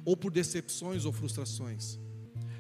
ou 0.05 0.17
por 0.17 0.31
decepções 0.31 1.05
ou 1.05 1.13
frustrações. 1.13 1.99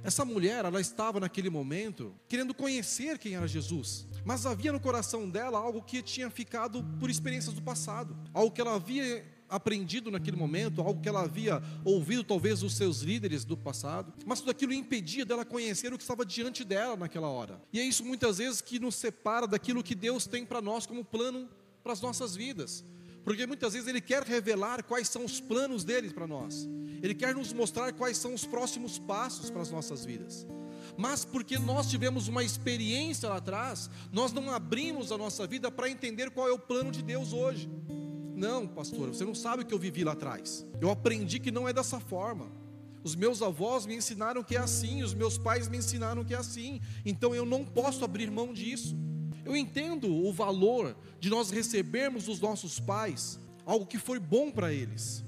Essa 0.02 0.25
mulher, 0.25 0.64
ela 0.64 0.80
estava 0.80 1.18
naquele 1.18 1.50
momento 1.50 2.14
querendo 2.28 2.54
conhecer 2.54 3.18
quem 3.18 3.35
era 3.35 3.49
Jesus, 3.49 4.07
mas 4.25 4.47
havia 4.47 4.73
no 4.73 4.80
coração 4.80 5.28
dela 5.28 5.59
algo 5.59 5.83
que 5.83 6.02
tinha 6.02 6.30
ficado 6.30 6.85
por 7.00 7.11
experiências 7.11 7.54
do 7.54 7.62
passado, 7.62 8.16
algo 8.33 8.54
que 8.54 8.61
ela 8.61 8.75
havia 8.75 9.25
aprendido 9.49 10.11
naquele 10.11 10.37
momento, 10.37 10.81
algo 10.81 11.00
que 11.00 11.09
ela 11.09 11.23
havia 11.23 11.62
ouvido 11.85 12.25
talvez 12.25 12.61
dos 12.61 12.76
seus 12.76 13.00
líderes 13.00 13.45
do 13.45 13.57
passado, 13.57 14.12
mas 14.26 14.40
tudo 14.40 14.50
aquilo 14.50 14.73
impedia 14.73 15.25
dela 15.25 15.45
conhecer 15.45 15.93
o 15.93 15.97
que 15.97 16.02
estava 16.02 16.25
diante 16.25 16.64
dela 16.64 16.97
naquela 16.97 17.28
hora. 17.28 17.61
E 17.73 17.81
é 17.81 17.85
isso 17.85 18.05
muitas 18.05 18.38
vezes 18.38 18.61
que 18.61 18.78
nos 18.78 18.95
separa 18.95 19.47
daquilo 19.47 19.83
que 19.83 19.95
Deus 19.95 20.26
tem 20.26 20.45
para 20.45 20.61
nós 20.61 20.87
como 20.87 21.05
plano 21.05 21.49
para 21.83 21.93
as 21.93 22.00
nossas 22.00 22.37
vidas. 22.37 22.85
Porque 23.25 23.47
muitas 23.47 23.73
vezes 23.73 23.88
Ele 23.88 24.00
quer 24.00 24.23
revelar 24.23 24.83
quais 24.83 25.09
são 25.09 25.25
os 25.25 25.40
planos 25.40 25.85
dele 25.85 26.11
para 26.11 26.26
nós, 26.26 26.69
Ele 27.03 27.14
quer 27.14 27.35
nos 27.35 27.53
mostrar 27.53 27.92
quais 27.92 28.16
são 28.16 28.33
os 28.33 28.46
próximos 28.46 28.99
passos 28.99 29.51
para 29.51 29.62
as 29.62 29.70
nossas 29.70 30.05
vidas 30.05 30.46
mas 30.96 31.25
porque 31.25 31.59
nós 31.59 31.88
tivemos 31.88 32.27
uma 32.27 32.42
experiência 32.42 33.29
lá 33.29 33.37
atrás, 33.37 33.88
nós 34.12 34.33
não 34.33 34.51
abrimos 34.51 35.12
a 35.12 35.18
nossa 35.18 35.46
vida 35.46 35.70
para 35.70 35.88
entender 35.88 36.29
qual 36.31 36.49
é 36.49 36.53
o 36.53 36.59
plano 36.59 36.90
de 36.90 37.03
Deus 37.03 37.33
hoje. 37.33 37.70
Não, 38.38 38.68
pastor, 38.68 39.09
você 39.09 39.24
não 39.24 39.35
sabe 39.35 39.64
o 39.64 39.66
que 39.66 39.74
eu 39.74 39.79
vivi 39.79 40.05
lá 40.05 40.12
atrás. 40.12 40.64
Eu 40.81 40.90
aprendi 40.90 41.40
que 41.40 41.51
não 41.51 41.68
é 41.68 41.72
dessa 41.72 41.98
forma. 41.98 42.46
Os 43.03 43.16
meus 43.16 43.42
avós 43.42 43.85
me 43.85 43.96
ensinaram 43.96 44.44
que 44.44 44.55
é 44.55 44.61
assim, 44.61 45.03
os 45.03 45.12
meus 45.12 45.37
pais 45.37 45.68
me 45.68 45.77
ensinaram 45.77 46.24
que 46.24 46.35
é 46.35 46.37
assim. 46.37 46.81
Então 47.05 47.35
eu 47.35 47.44
não 47.44 47.64
posso 47.64 48.05
abrir 48.05 48.31
mão 48.31 48.53
disso. 48.53 48.96
Eu 49.44 49.57
entendo 49.57 50.09
o 50.14 50.33
valor 50.33 50.96
de 51.18 51.29
nós 51.29 51.51
recebermos 51.51 52.27
dos 52.27 52.40
nossos 52.40 52.79
pais 52.79 53.40
algo 53.66 53.87
que 53.87 53.98
foi 53.98 54.20
bom 54.20 54.53
para 54.53 54.72
eles. 54.72 55.24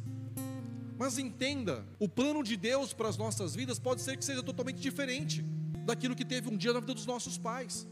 Mas 0.96 1.18
entenda, 1.18 1.84
o 1.98 2.08
plano 2.08 2.44
de 2.44 2.56
Deus 2.56 2.92
para 2.92 3.08
as 3.08 3.16
nossas 3.16 3.56
vidas 3.56 3.78
pode 3.78 4.02
ser 4.02 4.16
que 4.16 4.24
seja 4.24 4.42
totalmente 4.42 4.80
diferente 4.80 5.42
daquilo 5.84 6.14
que 6.14 6.24
teve 6.24 6.48
um 6.48 6.56
dia 6.56 6.72
na 6.72 6.78
vida 6.78 6.94
dos 6.94 7.06
nossos 7.06 7.36
pais. 7.36 7.88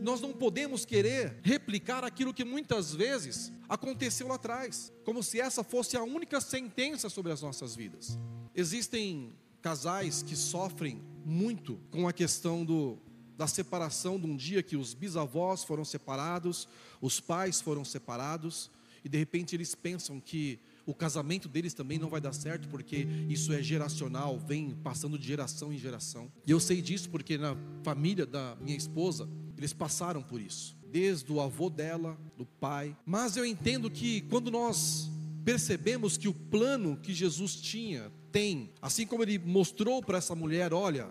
Nós 0.00 0.20
não 0.20 0.32
podemos 0.32 0.84
querer 0.84 1.38
replicar 1.42 2.04
aquilo 2.04 2.34
que 2.34 2.44
muitas 2.44 2.94
vezes 2.94 3.52
aconteceu 3.68 4.28
lá 4.28 4.34
atrás, 4.34 4.92
como 5.04 5.22
se 5.22 5.40
essa 5.40 5.64
fosse 5.64 5.96
a 5.96 6.02
única 6.02 6.40
sentença 6.40 7.08
sobre 7.08 7.32
as 7.32 7.42
nossas 7.42 7.74
vidas. 7.74 8.18
Existem 8.54 9.32
casais 9.60 10.22
que 10.22 10.36
sofrem 10.36 11.00
muito 11.24 11.78
com 11.90 12.08
a 12.08 12.12
questão 12.12 12.64
do, 12.64 12.98
da 13.36 13.46
separação 13.46 14.18
de 14.18 14.26
um 14.26 14.36
dia 14.36 14.62
que 14.62 14.76
os 14.76 14.92
bisavós 14.92 15.64
foram 15.64 15.84
separados, 15.84 16.68
os 17.00 17.20
pais 17.20 17.60
foram 17.60 17.84
separados, 17.84 18.70
e 19.04 19.08
de 19.08 19.18
repente 19.18 19.54
eles 19.56 19.74
pensam 19.74 20.20
que 20.20 20.58
o 20.84 20.94
casamento 20.94 21.48
deles 21.48 21.74
também 21.74 21.98
não 21.98 22.08
vai 22.08 22.20
dar 22.20 22.32
certo, 22.32 22.68
porque 22.68 23.06
isso 23.28 23.52
é 23.52 23.62
geracional, 23.62 24.38
vem 24.38 24.70
passando 24.82 25.18
de 25.18 25.26
geração 25.26 25.72
em 25.72 25.78
geração. 25.78 26.30
E 26.46 26.50
eu 26.50 26.58
sei 26.58 26.82
disso 26.82 27.08
porque 27.08 27.38
na 27.38 27.56
família 27.82 28.26
da 28.26 28.56
minha 28.60 28.76
esposa, 28.76 29.28
eles 29.62 29.72
passaram 29.72 30.20
por 30.20 30.40
isso, 30.40 30.76
desde 30.90 31.32
o 31.32 31.40
avô 31.40 31.70
dela, 31.70 32.18
do 32.36 32.44
pai. 32.44 32.96
Mas 33.06 33.36
eu 33.36 33.46
entendo 33.46 33.88
que 33.88 34.22
quando 34.22 34.50
nós 34.50 35.08
percebemos 35.44 36.16
que 36.16 36.26
o 36.26 36.34
plano 36.34 36.96
que 36.96 37.14
Jesus 37.14 37.54
tinha, 37.54 38.10
tem, 38.32 38.70
assim 38.82 39.06
como 39.06 39.22
ele 39.22 39.38
mostrou 39.38 40.02
para 40.02 40.18
essa 40.18 40.34
mulher: 40.34 40.74
olha, 40.74 41.08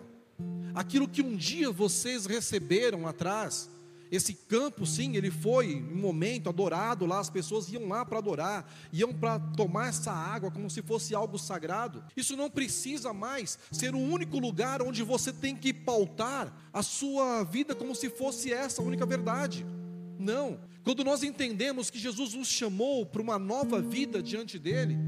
aquilo 0.74 1.08
que 1.08 1.22
um 1.22 1.34
dia 1.34 1.70
vocês 1.70 2.26
receberam 2.26 3.08
atrás, 3.08 3.70
esse 4.12 4.34
campo, 4.34 4.84
sim, 4.84 5.16
ele 5.16 5.30
foi 5.30 5.76
um 5.76 5.96
momento 5.96 6.50
adorado 6.50 7.06
lá, 7.06 7.18
as 7.18 7.30
pessoas 7.30 7.72
iam 7.72 7.88
lá 7.88 8.04
para 8.04 8.18
adorar, 8.18 8.70
iam 8.92 9.10
para 9.10 9.40
tomar 9.40 9.88
essa 9.88 10.12
água 10.12 10.50
como 10.50 10.68
se 10.68 10.82
fosse 10.82 11.14
algo 11.14 11.38
sagrado. 11.38 12.04
Isso 12.14 12.36
não 12.36 12.50
precisa 12.50 13.14
mais 13.14 13.58
ser 13.70 13.94
o 13.94 13.98
único 13.98 14.38
lugar 14.38 14.82
onde 14.82 15.02
você 15.02 15.32
tem 15.32 15.56
que 15.56 15.72
pautar 15.72 16.54
a 16.70 16.82
sua 16.82 17.42
vida 17.42 17.74
como 17.74 17.94
se 17.94 18.10
fosse 18.10 18.52
essa 18.52 18.82
a 18.82 18.84
única 18.84 19.06
verdade. 19.06 19.64
Não. 20.18 20.60
Quando 20.84 21.02
nós 21.02 21.22
entendemos 21.22 21.88
que 21.88 21.98
Jesus 21.98 22.34
nos 22.34 22.48
chamou 22.48 23.06
para 23.06 23.22
uma 23.22 23.38
nova 23.38 23.80
vida 23.80 24.22
diante 24.22 24.58
dele, 24.58 24.98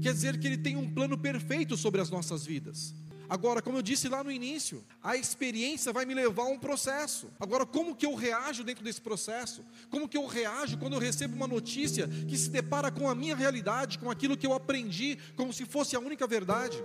quer 0.00 0.12
dizer 0.12 0.38
que 0.38 0.46
ele 0.46 0.58
tem 0.58 0.76
um 0.76 0.88
plano 0.88 1.18
perfeito 1.18 1.76
sobre 1.76 2.00
as 2.00 2.10
nossas 2.10 2.46
vidas. 2.46 2.94
Agora, 3.32 3.62
como 3.62 3.78
eu 3.78 3.82
disse 3.82 4.10
lá 4.10 4.22
no 4.22 4.30
início, 4.30 4.84
a 5.02 5.16
experiência 5.16 5.90
vai 5.90 6.04
me 6.04 6.12
levar 6.12 6.42
a 6.42 6.48
um 6.48 6.58
processo. 6.58 7.30
Agora, 7.40 7.64
como 7.64 7.96
que 7.96 8.04
eu 8.04 8.14
reajo 8.14 8.62
dentro 8.62 8.84
desse 8.84 9.00
processo? 9.00 9.64
Como 9.88 10.06
que 10.06 10.18
eu 10.18 10.26
reajo 10.26 10.76
quando 10.76 10.92
eu 10.92 10.98
recebo 10.98 11.34
uma 11.34 11.46
notícia 11.46 12.06
que 12.06 12.36
se 12.36 12.50
depara 12.50 12.90
com 12.90 13.08
a 13.08 13.14
minha 13.14 13.34
realidade, 13.34 13.98
com 13.98 14.10
aquilo 14.10 14.36
que 14.36 14.46
eu 14.46 14.52
aprendi, 14.52 15.16
como 15.34 15.50
se 15.50 15.64
fosse 15.64 15.96
a 15.96 15.98
única 15.98 16.26
verdade? 16.26 16.76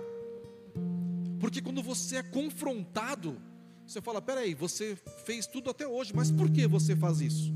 Porque 1.38 1.60
quando 1.60 1.82
você 1.82 2.16
é 2.16 2.22
confrontado, 2.22 3.38
você 3.86 4.00
fala: 4.00 4.22
peraí, 4.22 4.54
você 4.54 4.96
fez 5.26 5.46
tudo 5.46 5.68
até 5.68 5.86
hoje, 5.86 6.14
mas 6.16 6.30
por 6.30 6.48
que 6.50 6.66
você 6.66 6.96
faz 6.96 7.20
isso? 7.20 7.52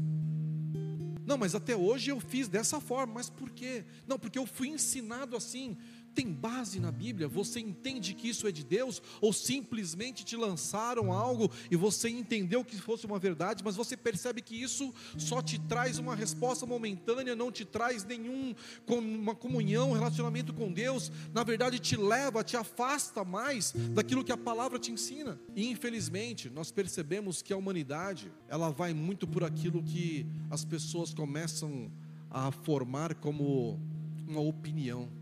Não, 1.25 1.39
mas 1.39 1.55
até 1.55 1.75
hoje 1.75 2.11
eu 2.11 2.21
fiz 2.21 2.47
dessa 2.47 2.79
forma, 2.79 3.15
mas 3.15 3.31
por 3.31 3.49
quê? 3.49 3.87
Não, 4.07 4.19
porque 4.19 4.39
eu 4.39 4.45
fui 4.45 4.69
ensinado 4.69 5.35
assim 5.35 5.79
tem 6.15 6.33
base 6.33 6.79
na 6.79 6.91
Bíblia? 6.91 7.29
Você 7.29 7.61
entende 7.61 8.15
que 8.15 8.29
isso 8.29 8.47
é 8.47 8.53
de 8.53 8.65
Deus? 8.65 9.03
Ou 9.21 9.33
simplesmente 9.33 10.25
te 10.25 10.37
lançaram 10.37 11.13
algo 11.13 11.51
e 11.71 11.77
você 11.77 12.09
entendeu 12.09 12.65
que 12.65 12.77
fosse 12.77 13.07
uma 13.07 13.19
verdade, 13.19 13.63
mas 13.65 13.77
você 13.77 13.97
percebe 13.97 14.43
que 14.43 14.61
isso 14.61 14.93
só 15.19 15.43
te 15.43 15.59
traz 15.59 15.99
uma 15.99 16.15
resposta 16.15 16.67
momentânea, 16.67 17.35
não 17.35 17.51
te 17.51 17.65
traz 17.65 18.05
nenhum 18.05 18.55
uma 18.89 19.35
comunhão, 19.35 19.93
relacionamento 19.93 20.53
com 20.53 20.73
Deus, 20.73 21.11
na 21.33 21.43
verdade 21.43 21.79
te 21.79 21.97
leva, 21.97 22.45
te 22.45 22.57
afasta 22.57 23.25
mais 23.25 23.73
daquilo 23.91 24.25
que 24.25 24.33
a 24.33 24.37
palavra 24.37 24.79
te 24.79 24.93
ensina. 24.93 25.39
E 25.55 25.69
infelizmente, 25.69 26.51
nós 26.51 26.71
percebemos 26.71 27.43
que 27.43 27.53
a 27.53 27.57
humanidade, 27.57 28.33
ela 28.49 28.71
vai 28.71 28.93
muito 28.93 29.27
por 29.27 29.45
aquilo 29.45 29.83
que 29.83 30.27
as 30.51 30.65
pessoas 30.65 31.13
começam 31.15 31.91
a 32.31 32.51
formar 32.51 33.15
como 33.15 33.81
uma 34.27 34.41
opinião. 34.41 35.22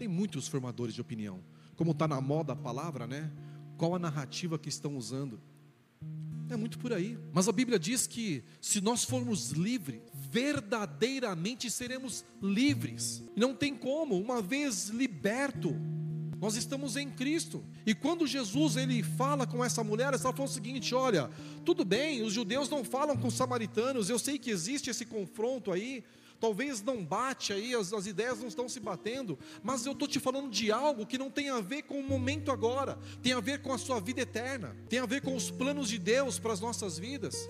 Tem 0.00 0.08
muitos 0.08 0.48
formadores 0.48 0.94
de 0.94 1.02
opinião. 1.02 1.44
Como 1.76 1.90
está 1.90 2.08
na 2.08 2.22
moda 2.22 2.54
a 2.54 2.56
palavra, 2.56 3.06
né? 3.06 3.30
Qual 3.76 3.94
a 3.94 3.98
narrativa 3.98 4.58
que 4.58 4.70
estão 4.70 4.96
usando? 4.96 5.38
É 6.48 6.56
muito 6.56 6.78
por 6.78 6.90
aí. 6.90 7.18
Mas 7.34 7.48
a 7.48 7.52
Bíblia 7.52 7.78
diz 7.78 8.06
que 8.06 8.42
se 8.62 8.80
nós 8.80 9.04
formos 9.04 9.50
livres, 9.50 10.00
verdadeiramente 10.14 11.70
seremos 11.70 12.24
livres. 12.40 13.22
Não 13.36 13.54
tem 13.54 13.76
como, 13.76 14.18
uma 14.18 14.40
vez 14.40 14.88
liberto, 14.88 15.76
nós 16.40 16.56
estamos 16.56 16.96
em 16.96 17.10
Cristo. 17.10 17.62
E 17.84 17.94
quando 17.94 18.26
Jesus 18.26 18.76
ele 18.76 19.02
fala 19.02 19.46
com 19.46 19.62
essa 19.62 19.84
mulher, 19.84 20.14
ela 20.14 20.18
fala 20.18 20.44
o 20.44 20.48
seguinte: 20.48 20.94
olha, 20.94 21.28
tudo 21.62 21.84
bem, 21.84 22.22
os 22.22 22.32
judeus 22.32 22.70
não 22.70 22.82
falam 22.82 23.18
com 23.18 23.28
os 23.28 23.34
samaritanos, 23.34 24.08
eu 24.08 24.18
sei 24.18 24.38
que 24.38 24.50
existe 24.50 24.88
esse 24.88 25.04
confronto 25.04 25.70
aí, 25.70 26.02
talvez 26.40 26.82
não 26.82 27.04
bate 27.04 27.52
aí, 27.52 27.74
as, 27.74 27.92
as 27.92 28.06
ideias 28.06 28.40
não 28.40 28.48
estão 28.48 28.68
se 28.68 28.80
batendo, 28.80 29.38
mas 29.62 29.84
eu 29.84 29.92
estou 29.92 30.08
te 30.08 30.18
falando 30.18 30.50
de 30.50 30.72
algo 30.72 31.06
que 31.06 31.18
não 31.18 31.30
tem 31.30 31.50
a 31.50 31.60
ver 31.60 31.82
com 31.82 32.00
o 32.00 32.02
momento 32.02 32.50
agora, 32.50 32.98
tem 33.22 33.32
a 33.32 33.40
ver 33.40 33.60
com 33.60 33.72
a 33.72 33.78
sua 33.78 34.00
vida 34.00 34.22
eterna, 34.22 34.74
tem 34.88 34.98
a 34.98 35.06
ver 35.06 35.20
com 35.20 35.36
os 35.36 35.50
planos 35.50 35.88
de 35.88 35.98
Deus 35.98 36.38
para 36.38 36.52
as 36.52 36.60
nossas 36.60 36.98
vidas. 36.98 37.48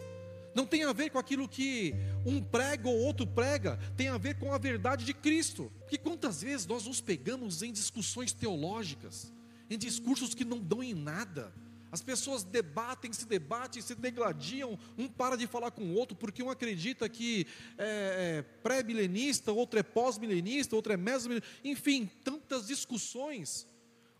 Não 0.52 0.66
tem 0.66 0.82
a 0.82 0.92
ver 0.92 1.10
com 1.10 1.18
aquilo 1.18 1.48
que 1.48 1.94
um 2.26 2.42
prega 2.42 2.88
ou 2.88 2.98
outro 2.98 3.24
prega, 3.24 3.78
tem 3.96 4.08
a 4.08 4.18
ver 4.18 4.36
com 4.36 4.52
a 4.52 4.58
verdade 4.58 5.04
de 5.04 5.14
Cristo. 5.14 5.70
Porque 5.78 5.96
quantas 5.96 6.42
vezes 6.42 6.66
nós 6.66 6.86
nos 6.86 7.00
pegamos 7.00 7.62
em 7.62 7.72
discussões 7.72 8.32
teológicas, 8.32 9.32
em 9.68 9.78
discursos 9.78 10.34
que 10.34 10.44
não 10.44 10.58
dão 10.58 10.82
em 10.82 10.92
nada, 10.92 11.54
as 11.92 12.00
pessoas 12.02 12.44
debatem, 12.44 13.12
se 13.12 13.26
debatem, 13.26 13.82
se 13.82 13.94
degladiam, 13.94 14.78
um 14.96 15.08
para 15.08 15.36
de 15.36 15.46
falar 15.46 15.70
com 15.70 15.82
o 15.82 15.94
outro, 15.94 16.16
porque 16.16 16.42
um 16.42 16.50
acredita 16.50 17.08
que 17.08 17.46
é, 17.76 18.38
é 18.38 18.42
pré-milenista, 18.62 19.52
outro 19.52 19.78
é 19.78 19.82
pós-milenista, 19.82 20.76
outro 20.76 20.92
é 20.92 20.96
meso-milenista, 20.96 21.50
enfim, 21.64 22.08
tantas 22.22 22.66
discussões. 22.66 23.66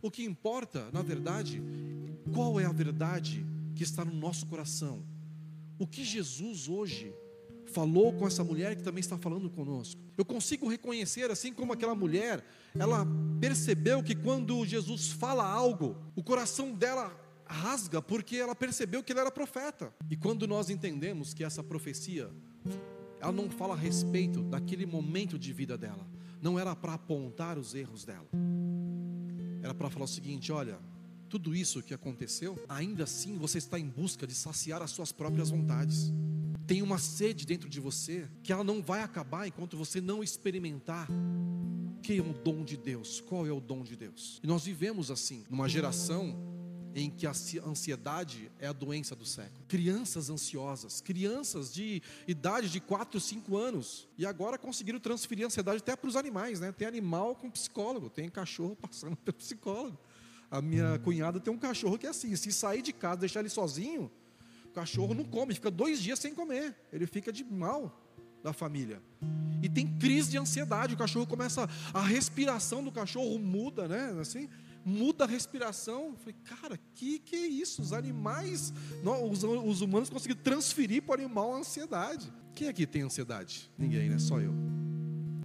O 0.02 0.10
que 0.10 0.24
importa, 0.24 0.90
na 0.92 1.02
verdade, 1.02 1.62
qual 2.34 2.58
é 2.58 2.64
a 2.64 2.72
verdade 2.72 3.46
que 3.76 3.82
está 3.82 4.04
no 4.04 4.14
nosso 4.14 4.46
coração? 4.46 5.04
O 5.78 5.86
que 5.86 6.04
Jesus 6.04 6.68
hoje 6.68 7.14
falou 7.70 8.12
com 8.12 8.26
essa 8.26 8.42
mulher 8.42 8.76
que 8.76 8.82
também 8.82 9.00
está 9.00 9.16
falando 9.16 9.48
conosco. 9.48 10.00
Eu 10.18 10.24
consigo 10.24 10.68
reconhecer, 10.68 11.30
assim 11.30 11.52
como 11.52 11.72
aquela 11.72 11.94
mulher, 11.94 12.44
ela 12.74 13.06
percebeu 13.40 14.02
que 14.02 14.14
quando 14.14 14.66
Jesus 14.66 15.12
fala 15.12 15.44
algo, 15.44 15.96
o 16.16 16.22
coração 16.22 16.72
dela 16.72 17.16
rasga 17.50 18.00
porque 18.00 18.36
ela 18.36 18.54
percebeu 18.54 19.02
que 19.02 19.12
ele 19.12 19.20
era 19.20 19.30
profeta. 19.30 19.92
E 20.08 20.16
quando 20.16 20.46
nós 20.46 20.70
entendemos 20.70 21.34
que 21.34 21.44
essa 21.44 21.62
profecia, 21.62 22.30
ela 23.20 23.32
não 23.32 23.50
fala 23.50 23.74
a 23.74 23.76
respeito 23.76 24.42
daquele 24.42 24.86
momento 24.86 25.38
de 25.38 25.52
vida 25.52 25.76
dela, 25.76 26.06
não 26.40 26.58
era 26.58 26.74
para 26.74 26.94
apontar 26.94 27.58
os 27.58 27.74
erros 27.74 28.04
dela, 28.04 28.28
era 29.62 29.74
para 29.74 29.90
falar 29.90 30.04
o 30.04 30.08
seguinte: 30.08 30.52
olha, 30.52 30.78
tudo 31.28 31.54
isso 31.54 31.82
que 31.82 31.92
aconteceu, 31.92 32.58
ainda 32.68 33.04
assim 33.04 33.36
você 33.36 33.58
está 33.58 33.78
em 33.78 33.88
busca 33.88 34.26
de 34.26 34.34
saciar 34.34 34.82
as 34.82 34.90
suas 34.90 35.12
próprias 35.12 35.50
vontades. 35.50 36.12
Tem 36.66 36.82
uma 36.82 36.98
sede 36.98 37.44
dentro 37.44 37.68
de 37.68 37.80
você 37.80 38.28
que 38.42 38.52
ela 38.52 38.62
não 38.62 38.80
vai 38.80 39.02
acabar 39.02 39.46
enquanto 39.46 39.76
você 39.76 40.00
não 40.00 40.22
experimentar 40.22 41.08
que 42.02 42.16
é 42.16 42.20
o 42.20 42.32
dom 42.32 42.64
de 42.64 42.76
Deus. 42.76 43.20
Qual 43.20 43.46
é 43.46 43.52
o 43.52 43.60
dom 43.60 43.82
de 43.82 43.96
Deus? 43.96 44.40
E 44.42 44.46
nós 44.46 44.64
vivemos 44.64 45.10
assim, 45.10 45.44
numa 45.50 45.68
geração 45.68 46.59
em 46.94 47.10
que 47.10 47.26
a 47.26 47.32
ansiedade 47.64 48.50
é 48.58 48.66
a 48.66 48.72
doença 48.72 49.14
do 49.14 49.24
século. 49.24 49.64
Crianças 49.68 50.30
ansiosas, 50.30 51.00
crianças 51.00 51.72
de 51.72 52.02
idade 52.26 52.68
de 52.68 52.80
4, 52.80 53.20
5 53.20 53.56
anos, 53.56 54.08
e 54.18 54.26
agora 54.26 54.58
conseguiram 54.58 54.98
transferir 54.98 55.44
a 55.44 55.46
ansiedade 55.46 55.78
até 55.78 55.94
para 55.94 56.08
os 56.08 56.16
animais, 56.16 56.60
né? 56.60 56.72
Tem 56.72 56.86
animal 56.86 57.34
com 57.36 57.50
psicólogo, 57.50 58.10
tem 58.10 58.28
cachorro 58.28 58.76
passando 58.76 59.16
pelo 59.24 59.36
psicólogo. 59.36 59.98
A 60.50 60.60
minha 60.60 60.98
cunhada 60.98 61.38
tem 61.38 61.52
um 61.52 61.58
cachorro 61.58 61.96
que 61.96 62.06
é 62.06 62.10
assim, 62.10 62.34
se 62.34 62.50
sair 62.50 62.82
de 62.82 62.92
casa, 62.92 63.20
deixar 63.20 63.40
ele 63.40 63.48
sozinho, 63.48 64.10
o 64.66 64.72
cachorro 64.72 65.14
não 65.14 65.24
come, 65.24 65.54
fica 65.54 65.70
dois 65.70 66.00
dias 66.00 66.18
sem 66.18 66.34
comer, 66.34 66.76
ele 66.92 67.06
fica 67.06 67.32
de 67.32 67.44
mal 67.44 68.00
da 68.42 68.52
família. 68.52 69.02
E 69.62 69.68
tem 69.68 69.86
crise 69.86 70.30
de 70.30 70.38
ansiedade, 70.38 70.94
o 70.94 70.96
cachorro 70.96 71.26
começa, 71.26 71.68
a 71.92 72.00
respiração 72.00 72.82
do 72.82 72.90
cachorro 72.90 73.38
muda, 73.38 73.86
né? 73.86 74.16
Assim, 74.20 74.48
muda 74.84 75.24
a 75.24 75.26
respiração. 75.26 76.06
Eu 76.06 76.16
falei, 76.16 76.36
cara, 76.44 76.80
que 76.94 77.18
que 77.18 77.36
é 77.36 77.46
isso? 77.46 77.82
Os 77.82 77.92
animais, 77.92 78.72
os, 79.30 79.44
os 79.44 79.80
humanos 79.80 80.10
conseguiram 80.10 80.42
transferir 80.42 81.02
para 81.02 81.12
o 81.12 81.14
animal 81.14 81.54
a 81.54 81.58
ansiedade. 81.58 82.32
Quem 82.54 82.68
aqui 82.68 82.86
tem 82.86 83.02
ansiedade? 83.02 83.70
Ninguém, 83.78 84.08
né? 84.08 84.18
Só 84.18 84.40
eu. 84.40 84.52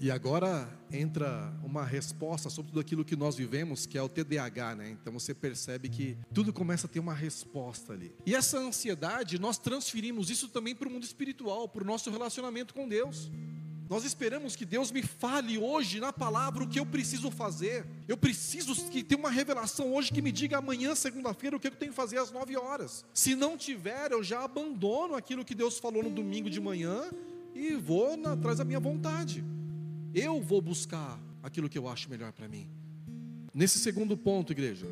E 0.02 0.12
agora 0.12 0.70
entra 0.92 1.54
uma 1.64 1.84
resposta 1.84 2.50
sobre 2.50 2.72
tudo 2.72 2.82
aquilo 2.82 3.06
que 3.06 3.16
nós 3.16 3.36
vivemos, 3.36 3.86
que 3.86 3.98
é 3.98 4.02
o 4.02 4.10
TDAH, 4.10 4.76
né? 4.76 4.90
Então 4.90 5.14
você 5.14 5.34
percebe 5.34 5.90
que 5.90 6.18
tudo 6.34 6.52
começa 6.52 6.86
a 6.86 6.90
ter 6.90 7.00
uma 7.00 7.14
resposta 7.14 7.94
ali. 7.94 8.14
E 8.26 8.36
essa 8.36 8.58
ansiedade, 8.60 9.40
nós 9.40 9.58
transferimos 9.58 10.30
isso 10.30 10.50
também 10.50 10.76
para 10.76 10.88
o 10.88 10.92
mundo 10.92 11.04
espiritual, 11.04 11.70
para 11.70 11.84
o 11.84 11.86
nosso 11.86 12.10
relacionamento 12.12 12.74
com 12.74 12.88
Deus. 12.88 13.32
Nós 13.88 14.04
esperamos 14.04 14.56
que 14.56 14.66
Deus 14.66 14.92
me 14.92 15.04
fale 15.04 15.58
hoje 15.58 16.00
na 16.00 16.12
palavra 16.12 16.64
o 16.64 16.68
que 16.68 16.80
eu 16.80 16.86
preciso 16.86 17.30
fazer. 17.30 17.86
Eu 18.08 18.18
preciso 18.18 18.74
que 18.90 19.04
tenha 19.04 19.20
uma 19.20 19.30
revelação 19.30 19.94
hoje 19.94 20.12
que 20.12 20.22
me 20.22 20.32
diga 20.32 20.58
amanhã, 20.58 20.96
segunda-feira, 20.96 21.56
o 21.56 21.60
que 21.60 21.68
eu 21.68 21.72
tenho 21.72 21.92
que 21.92 21.96
fazer 21.96 22.18
às 22.18 22.32
nove 22.32 22.58
horas. 22.58 23.06
Se 23.14 23.36
não 23.36 23.56
tiver, 23.56 24.12
eu 24.12 24.24
já 24.24 24.44
abandono 24.44 25.14
aquilo 25.14 25.46
que 25.46 25.54
Deus 25.54 25.78
falou 25.78 26.02
no 26.02 26.10
domingo 26.10 26.50
de 26.50 26.60
manhã 26.60 27.04
e 27.54 27.76
vou 27.76 28.18
na, 28.18 28.34
atrás 28.34 28.58
da 28.58 28.66
minha 28.66 28.80
vontade. 28.80 29.44
Eu 30.14 30.42
vou 30.42 30.62
buscar 30.62 31.20
aquilo 31.44 31.70
que 31.70 31.78
eu 31.78 31.88
acho 31.88 32.10
melhor 32.10 32.32
para 32.32 32.48
mim. 32.48 32.68
Nesse 33.54 33.78
segundo 33.78 34.18
ponto, 34.18 34.52
igreja, 34.52 34.88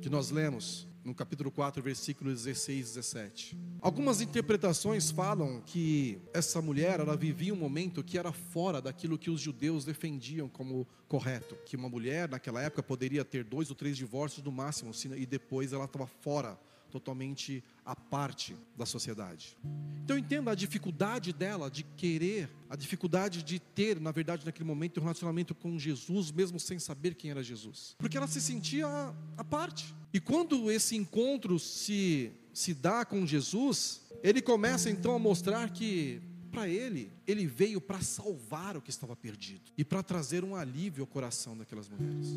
que 0.00 0.08
nós 0.08 0.30
lemos, 0.30 0.88
no 1.04 1.14
capítulo 1.14 1.50
4, 1.50 1.82
versículos 1.82 2.44
16 2.44 2.78
e 2.78 2.82
17. 2.82 3.58
Algumas 3.80 4.20
interpretações 4.20 5.10
falam 5.10 5.62
que 5.64 6.18
essa 6.32 6.60
mulher, 6.60 7.00
ela 7.00 7.16
vivia 7.16 7.54
um 7.54 7.56
momento 7.56 8.04
que 8.04 8.18
era 8.18 8.32
fora 8.32 8.80
daquilo 8.80 9.18
que 9.18 9.30
os 9.30 9.40
judeus 9.40 9.84
defendiam 9.84 10.48
como 10.48 10.86
correto, 11.08 11.56
que 11.64 11.76
uma 11.76 11.88
mulher 11.88 12.28
naquela 12.28 12.62
época 12.62 12.82
poderia 12.82 13.24
ter 13.24 13.44
dois 13.44 13.70
ou 13.70 13.76
três 13.76 13.96
divórcios 13.96 14.44
no 14.44 14.52
máximo, 14.52 14.92
e 15.16 15.26
depois 15.26 15.72
ela 15.72 15.86
estava 15.86 16.06
fora 16.06 16.58
totalmente 16.90 17.64
à 17.84 17.94
parte 17.94 18.54
da 18.76 18.84
sociedade. 18.84 19.56
Então 20.04 20.18
entenda 20.18 20.50
a 20.50 20.54
dificuldade 20.54 21.32
dela 21.32 21.70
de 21.70 21.84
querer, 21.84 22.50
a 22.68 22.76
dificuldade 22.76 23.42
de 23.42 23.58
ter, 23.58 24.00
na 24.00 24.10
verdade, 24.10 24.44
naquele 24.44 24.66
momento, 24.66 24.98
um 24.98 25.02
relacionamento 25.04 25.54
com 25.54 25.78
Jesus, 25.78 26.30
mesmo 26.30 26.58
sem 26.58 26.78
saber 26.78 27.14
quem 27.14 27.30
era 27.30 27.42
Jesus. 27.42 27.94
Porque 27.98 28.16
ela 28.16 28.26
se 28.26 28.40
sentia 28.40 28.86
à 29.36 29.44
parte. 29.44 29.94
E 30.12 30.20
quando 30.20 30.70
esse 30.70 30.96
encontro 30.96 31.58
se, 31.58 32.32
se 32.52 32.74
dá 32.74 33.04
com 33.04 33.26
Jesus, 33.26 34.02
ele 34.22 34.42
começa 34.42 34.90
então 34.90 35.14
a 35.14 35.18
mostrar 35.18 35.70
que 35.70 36.20
para 36.50 36.68
ele, 36.68 37.12
ele 37.26 37.46
veio 37.46 37.80
para 37.80 38.00
salvar 38.00 38.76
o 38.76 38.82
que 38.82 38.90
estava 38.90 39.14
perdido 39.14 39.70
e 39.78 39.84
para 39.84 40.02
trazer 40.02 40.44
um 40.44 40.56
alívio 40.56 41.02
ao 41.02 41.06
coração 41.06 41.56
daquelas 41.56 41.88
mulheres. 41.88 42.28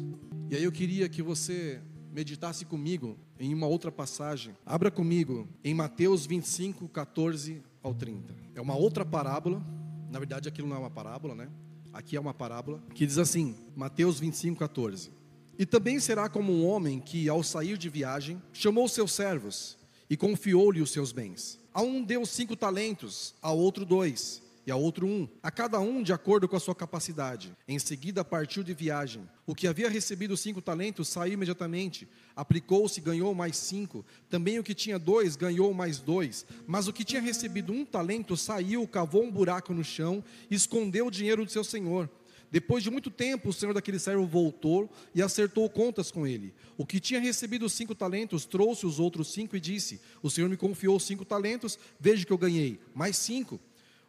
E 0.49 0.55
aí 0.55 0.63
eu 0.63 0.71
queria 0.71 1.09
que 1.09 1.21
você 1.21 1.81
meditasse 2.11 2.63
comigo 2.63 3.17
em 3.39 3.53
uma 3.53 3.65
outra 3.65 3.91
passagem. 3.91 4.55
Abra 4.65 4.91
comigo 4.91 5.47
em 5.63 5.73
Mateus 5.73 6.27
25, 6.27 6.87
14 6.89 7.61
ao 7.81 7.93
30. 7.93 8.35
É 8.53 8.61
uma 8.61 8.75
outra 8.75 9.03
parábola. 9.03 9.65
Na 10.11 10.19
verdade, 10.19 10.47
aquilo 10.47 10.67
não 10.67 10.75
é 10.75 10.79
uma 10.79 10.91
parábola, 10.91 11.33
né? 11.33 11.49
Aqui 11.91 12.15
é 12.15 12.19
uma 12.19 12.33
parábola 12.33 12.83
que 12.93 13.05
diz 13.05 13.17
assim: 13.17 13.55
Mateus 13.75 14.19
25, 14.19 14.59
14. 14.59 15.11
E 15.57 15.65
também 15.65 15.99
será 15.99 16.27
como 16.27 16.51
um 16.51 16.65
homem 16.65 16.99
que, 16.99 17.29
ao 17.29 17.43
sair 17.43 17.77
de 17.77 17.89
viagem, 17.89 18.41
chamou 18.51 18.87
seus 18.87 19.11
servos 19.11 19.77
e 20.09 20.17
confiou-lhe 20.17 20.81
os 20.81 20.91
seus 20.91 21.11
bens. 21.11 21.59
A 21.73 21.81
um 21.81 22.03
deu 22.03 22.25
cinco 22.25 22.55
talentos, 22.55 23.33
a 23.41 23.51
outro 23.51 23.85
dois 23.85 24.41
e 24.65 24.71
a 24.71 24.75
outro 24.75 25.05
um, 25.05 25.27
a 25.41 25.51
cada 25.51 25.79
um 25.79 26.01
de 26.01 26.13
acordo 26.13 26.47
com 26.47 26.55
a 26.55 26.59
sua 26.59 26.73
capacidade. 26.73 27.51
Em 27.67 27.77
seguida 27.77 28.23
partiu 28.23 28.63
de 28.63 28.73
viagem. 28.73 29.27
O 29.45 29.53
que 29.53 29.67
havia 29.67 29.89
recebido 29.89 30.37
cinco 30.37 30.61
talentos 30.61 31.09
saiu 31.09 31.33
imediatamente, 31.33 32.07
aplicou-se 32.35 32.99
e 32.99 33.03
ganhou 33.03 33.35
mais 33.35 33.57
cinco. 33.57 34.05
Também 34.29 34.57
o 34.59 34.63
que 34.63 34.73
tinha 34.73 34.97
dois 34.97 35.35
ganhou 35.35 35.73
mais 35.73 35.99
dois. 35.99 36.45
Mas 36.65 36.87
o 36.87 36.93
que 36.93 37.03
tinha 37.03 37.21
recebido 37.21 37.73
um 37.73 37.85
talento 37.85 38.37
saiu, 38.37 38.87
cavou 38.87 39.23
um 39.23 39.31
buraco 39.31 39.73
no 39.73 39.83
chão 39.83 40.23
e 40.49 40.55
escondeu 40.55 41.07
o 41.07 41.11
dinheiro 41.11 41.43
do 41.43 41.51
seu 41.51 41.63
senhor. 41.63 42.09
Depois 42.53 42.83
de 42.83 42.91
muito 42.91 43.09
tempo, 43.09 43.49
o 43.49 43.53
senhor 43.53 43.73
daquele 43.73 43.97
servo 43.97 44.27
voltou 44.27 44.87
e 45.15 45.23
acertou 45.23 45.67
contas 45.67 46.11
com 46.11 46.27
ele. 46.27 46.53
O 46.77 46.85
que 46.85 46.99
tinha 46.99 47.19
recebido 47.19 47.67
cinco 47.67 47.95
talentos 47.95 48.45
trouxe 48.45 48.85
os 48.85 48.99
outros 48.99 49.33
cinco 49.33 49.57
e 49.57 49.59
disse: 49.59 49.99
O 50.21 50.29
senhor 50.29 50.47
me 50.47 50.55
confiou 50.55 50.99
cinco 50.99 51.25
talentos, 51.25 51.79
veja 51.99 52.23
que 52.23 52.31
eu 52.31 52.37
ganhei 52.37 52.79
mais 52.93 53.17
cinco. 53.17 53.59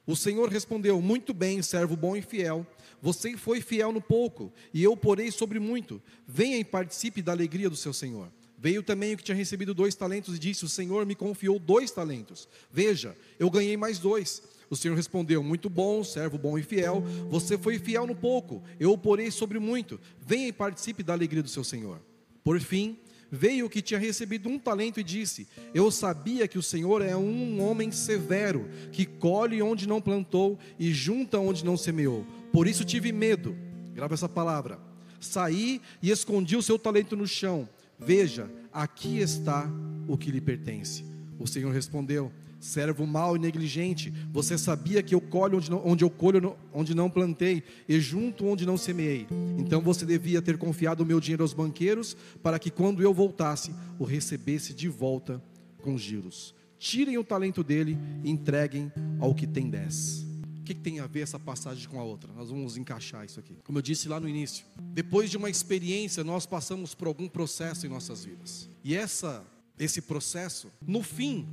O 0.06 0.14
Senhor 0.14 0.50
respondeu: 0.50 1.00
Muito 1.00 1.32
bem, 1.32 1.62
servo 1.62 1.96
bom 1.96 2.14
e 2.14 2.20
fiel. 2.20 2.66
Você 3.00 3.34
foi 3.34 3.62
fiel 3.62 3.90
no 3.92 4.02
pouco, 4.02 4.52
e 4.74 4.82
eu 4.82 4.94
porei 4.94 5.30
sobre 5.30 5.58
muito. 5.58 6.02
Venha 6.28 6.58
e 6.58 6.64
participe 6.64 7.22
da 7.22 7.32
alegria 7.32 7.70
do 7.70 7.76
seu 7.76 7.94
Senhor. 7.94 8.30
Veio 8.58 8.82
também 8.82 9.14
o 9.14 9.16
que 9.16 9.24
tinha 9.24 9.34
recebido 9.34 9.72
dois 9.72 9.94
talentos 9.94 10.36
e 10.36 10.38
disse: 10.38 10.66
O 10.66 10.68
Senhor 10.68 11.06
me 11.06 11.14
confiou 11.14 11.58
dois 11.58 11.90
talentos. 11.90 12.46
Veja, 12.70 13.16
eu 13.38 13.48
ganhei 13.48 13.78
mais 13.78 13.98
dois. 13.98 14.42
O 14.70 14.76
Senhor 14.76 14.94
respondeu: 14.94 15.42
Muito 15.42 15.68
bom, 15.68 16.02
servo 16.02 16.38
bom 16.38 16.58
e 16.58 16.62
fiel. 16.62 17.02
Você 17.30 17.56
foi 17.58 17.78
fiel 17.78 18.06
no 18.06 18.14
pouco, 18.14 18.62
eu 18.78 18.92
o 18.92 18.98
porei 18.98 19.30
sobre 19.30 19.58
muito. 19.58 20.00
Venha 20.24 20.48
e 20.48 20.52
participe 20.52 21.02
da 21.02 21.12
alegria 21.12 21.42
do 21.42 21.48
seu 21.48 21.64
Senhor. 21.64 22.00
Por 22.42 22.60
fim, 22.60 22.98
veio 23.30 23.66
o 23.66 23.70
que 23.70 23.82
tinha 23.82 23.98
recebido 23.98 24.48
um 24.48 24.58
talento 24.58 25.00
e 25.00 25.04
disse: 25.04 25.46
Eu 25.72 25.90
sabia 25.90 26.46
que 26.46 26.58
o 26.58 26.62
Senhor 26.62 27.02
é 27.02 27.16
um 27.16 27.62
homem 27.62 27.90
severo, 27.90 28.68
que 28.92 29.04
colhe 29.04 29.60
onde 29.62 29.88
não 29.88 30.00
plantou 30.00 30.58
e 30.78 30.92
junta 30.92 31.38
onde 31.38 31.64
não 31.64 31.76
semeou. 31.76 32.24
Por 32.52 32.66
isso 32.66 32.84
tive 32.84 33.12
medo. 33.12 33.56
Grava 33.92 34.14
essa 34.14 34.28
palavra. 34.28 34.78
Saí 35.20 35.80
e 36.02 36.10
escondi 36.10 36.56
o 36.56 36.62
seu 36.62 36.78
talento 36.78 37.16
no 37.16 37.26
chão. 37.26 37.68
Veja, 37.98 38.50
aqui 38.72 39.18
está 39.18 39.70
o 40.06 40.18
que 40.18 40.30
lhe 40.30 40.40
pertence. 40.40 41.04
O 41.38 41.46
Senhor 41.46 41.72
respondeu: 41.72 42.30
Servo 42.64 43.06
mau 43.06 43.36
e 43.36 43.38
negligente, 43.38 44.10
você 44.32 44.56
sabia 44.56 45.02
que 45.02 45.14
eu 45.14 45.20
colho 45.20 45.58
onde, 45.58 45.70
não, 45.70 45.86
onde 45.86 46.02
eu 46.02 46.08
colho 46.08 46.56
onde 46.72 46.94
não 46.94 47.10
plantei 47.10 47.62
e 47.86 48.00
junto 48.00 48.46
onde 48.46 48.64
não 48.64 48.78
semeei. 48.78 49.26
Então 49.58 49.82
você 49.82 50.06
devia 50.06 50.40
ter 50.40 50.56
confiado 50.56 51.02
o 51.02 51.06
meu 51.06 51.20
dinheiro 51.20 51.42
aos 51.42 51.52
banqueiros, 51.52 52.16
para 52.42 52.58
que 52.58 52.70
quando 52.70 53.02
eu 53.02 53.12
voltasse, 53.12 53.74
o 53.98 54.04
recebesse 54.04 54.72
de 54.72 54.88
volta 54.88 55.42
com 55.82 55.98
giros. 55.98 56.54
Tirem 56.78 57.18
o 57.18 57.22
talento 57.22 57.62
dele 57.62 57.98
e 58.24 58.30
entreguem 58.30 58.90
ao 59.20 59.34
que 59.34 59.46
tem 59.46 59.68
dez. 59.68 60.24
O 60.60 60.64
que, 60.64 60.72
que 60.72 60.80
tem 60.80 61.00
a 61.00 61.06
ver 61.06 61.20
essa 61.20 61.38
passagem 61.38 61.86
com 61.86 62.00
a 62.00 62.02
outra? 62.02 62.32
Nós 62.32 62.48
vamos 62.48 62.78
encaixar 62.78 63.26
isso 63.26 63.38
aqui. 63.38 63.58
Como 63.62 63.76
eu 63.76 63.82
disse 63.82 64.08
lá 64.08 64.18
no 64.18 64.26
início, 64.26 64.64
depois 64.94 65.30
de 65.30 65.36
uma 65.36 65.50
experiência, 65.50 66.24
nós 66.24 66.46
passamos 66.46 66.94
por 66.94 67.08
algum 67.08 67.28
processo 67.28 67.84
em 67.84 67.90
nossas 67.90 68.24
vidas. 68.24 68.70
E 68.82 68.94
essa, 68.94 69.44
esse 69.78 70.00
processo, 70.00 70.72
no 70.80 71.02
fim, 71.02 71.46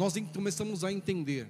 nós 0.00 0.14
começamos 0.32 0.82
a 0.82 0.90
entender 0.90 1.46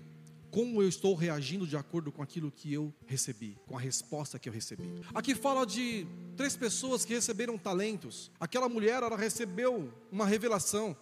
como 0.51 0.83
eu 0.83 0.89
estou 0.89 1.15
reagindo 1.15 1.65
de 1.69 1.77
acordo 1.77 2.11
com 2.11 2.21
aquilo 2.21 2.51
que 2.51 2.73
eu 2.73 2.93
recebi, 3.07 3.57
com 3.65 3.79
a 3.79 3.81
resposta 3.81 4.41
que 4.41 4.49
eu 4.49 4.53
recebi. 4.53 4.83
Aqui 5.15 5.37
fala 5.37 5.65
de 5.65 6.05
três 6.37 6.57
pessoas 6.57 7.05
que 7.05 7.15
receberam 7.15 7.57
talentos. 7.57 8.29
Aquela 8.41 8.69
mulher, 8.69 9.05
ela 9.05 9.17
recebeu 9.17 9.95
uma 10.11 10.27
revelação. 10.27 10.97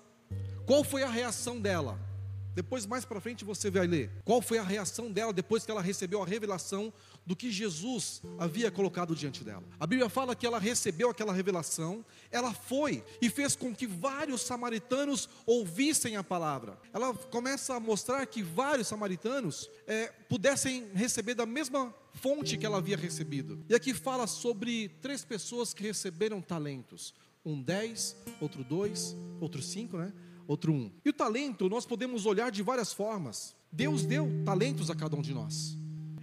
Qual 0.66 0.84
foi 0.84 1.02
a 1.02 1.08
reação 1.08 1.58
dela? 1.58 1.98
Depois, 2.54 2.86
mais 2.86 3.04
para 3.04 3.20
frente, 3.20 3.44
você 3.44 3.70
vai 3.70 3.86
ler. 3.86 4.10
Qual 4.24 4.42
foi 4.42 4.58
a 4.58 4.62
reação 4.62 5.10
dela 5.10 5.32
depois 5.32 5.64
que 5.64 5.70
ela 5.70 5.80
recebeu 5.80 6.22
a 6.22 6.26
revelação 6.26 6.92
do 7.24 7.36
que 7.36 7.50
Jesus 7.50 8.22
havia 8.38 8.70
colocado 8.70 9.14
diante 9.14 9.44
dela? 9.44 9.62
A 9.78 9.86
Bíblia 9.86 10.08
fala 10.08 10.34
que 10.34 10.46
ela 10.46 10.58
recebeu 10.58 11.10
aquela 11.10 11.32
revelação, 11.32 12.04
ela 12.30 12.52
foi 12.52 13.04
e 13.22 13.30
fez 13.30 13.54
com 13.54 13.74
que 13.74 13.86
vários 13.86 14.42
samaritanos 14.42 15.28
ouvissem 15.46 16.16
a 16.16 16.24
palavra. 16.24 16.78
Ela 16.92 17.14
começa 17.14 17.74
a 17.74 17.80
mostrar 17.80 18.26
que 18.26 18.42
vários 18.42 18.88
samaritanos 18.88 19.70
é, 19.86 20.08
pudessem 20.28 20.88
receber 20.94 21.34
da 21.34 21.46
mesma 21.46 21.94
fonte 22.14 22.56
que 22.56 22.66
ela 22.66 22.78
havia 22.78 22.96
recebido. 22.96 23.64
E 23.68 23.74
aqui 23.74 23.94
fala 23.94 24.26
sobre 24.26 24.88
três 25.00 25.24
pessoas 25.24 25.72
que 25.72 25.82
receberam 25.82 26.40
talentos: 26.40 27.14
um 27.44 27.62
dez, 27.62 28.16
outro 28.40 28.64
dois, 28.64 29.14
outro 29.40 29.62
cinco, 29.62 29.96
né? 29.96 30.12
Outro 30.48 30.72
um. 30.72 30.90
E 31.04 31.10
o 31.10 31.12
talento 31.12 31.68
nós 31.68 31.86
podemos 31.86 32.26
olhar 32.26 32.50
de 32.50 32.62
várias 32.62 32.92
formas. 32.92 33.54
Deus 33.70 34.04
deu 34.04 34.28
talentos 34.44 34.90
a 34.90 34.94
cada 34.94 35.14
um 35.14 35.22
de 35.22 35.34
nós. 35.34 35.76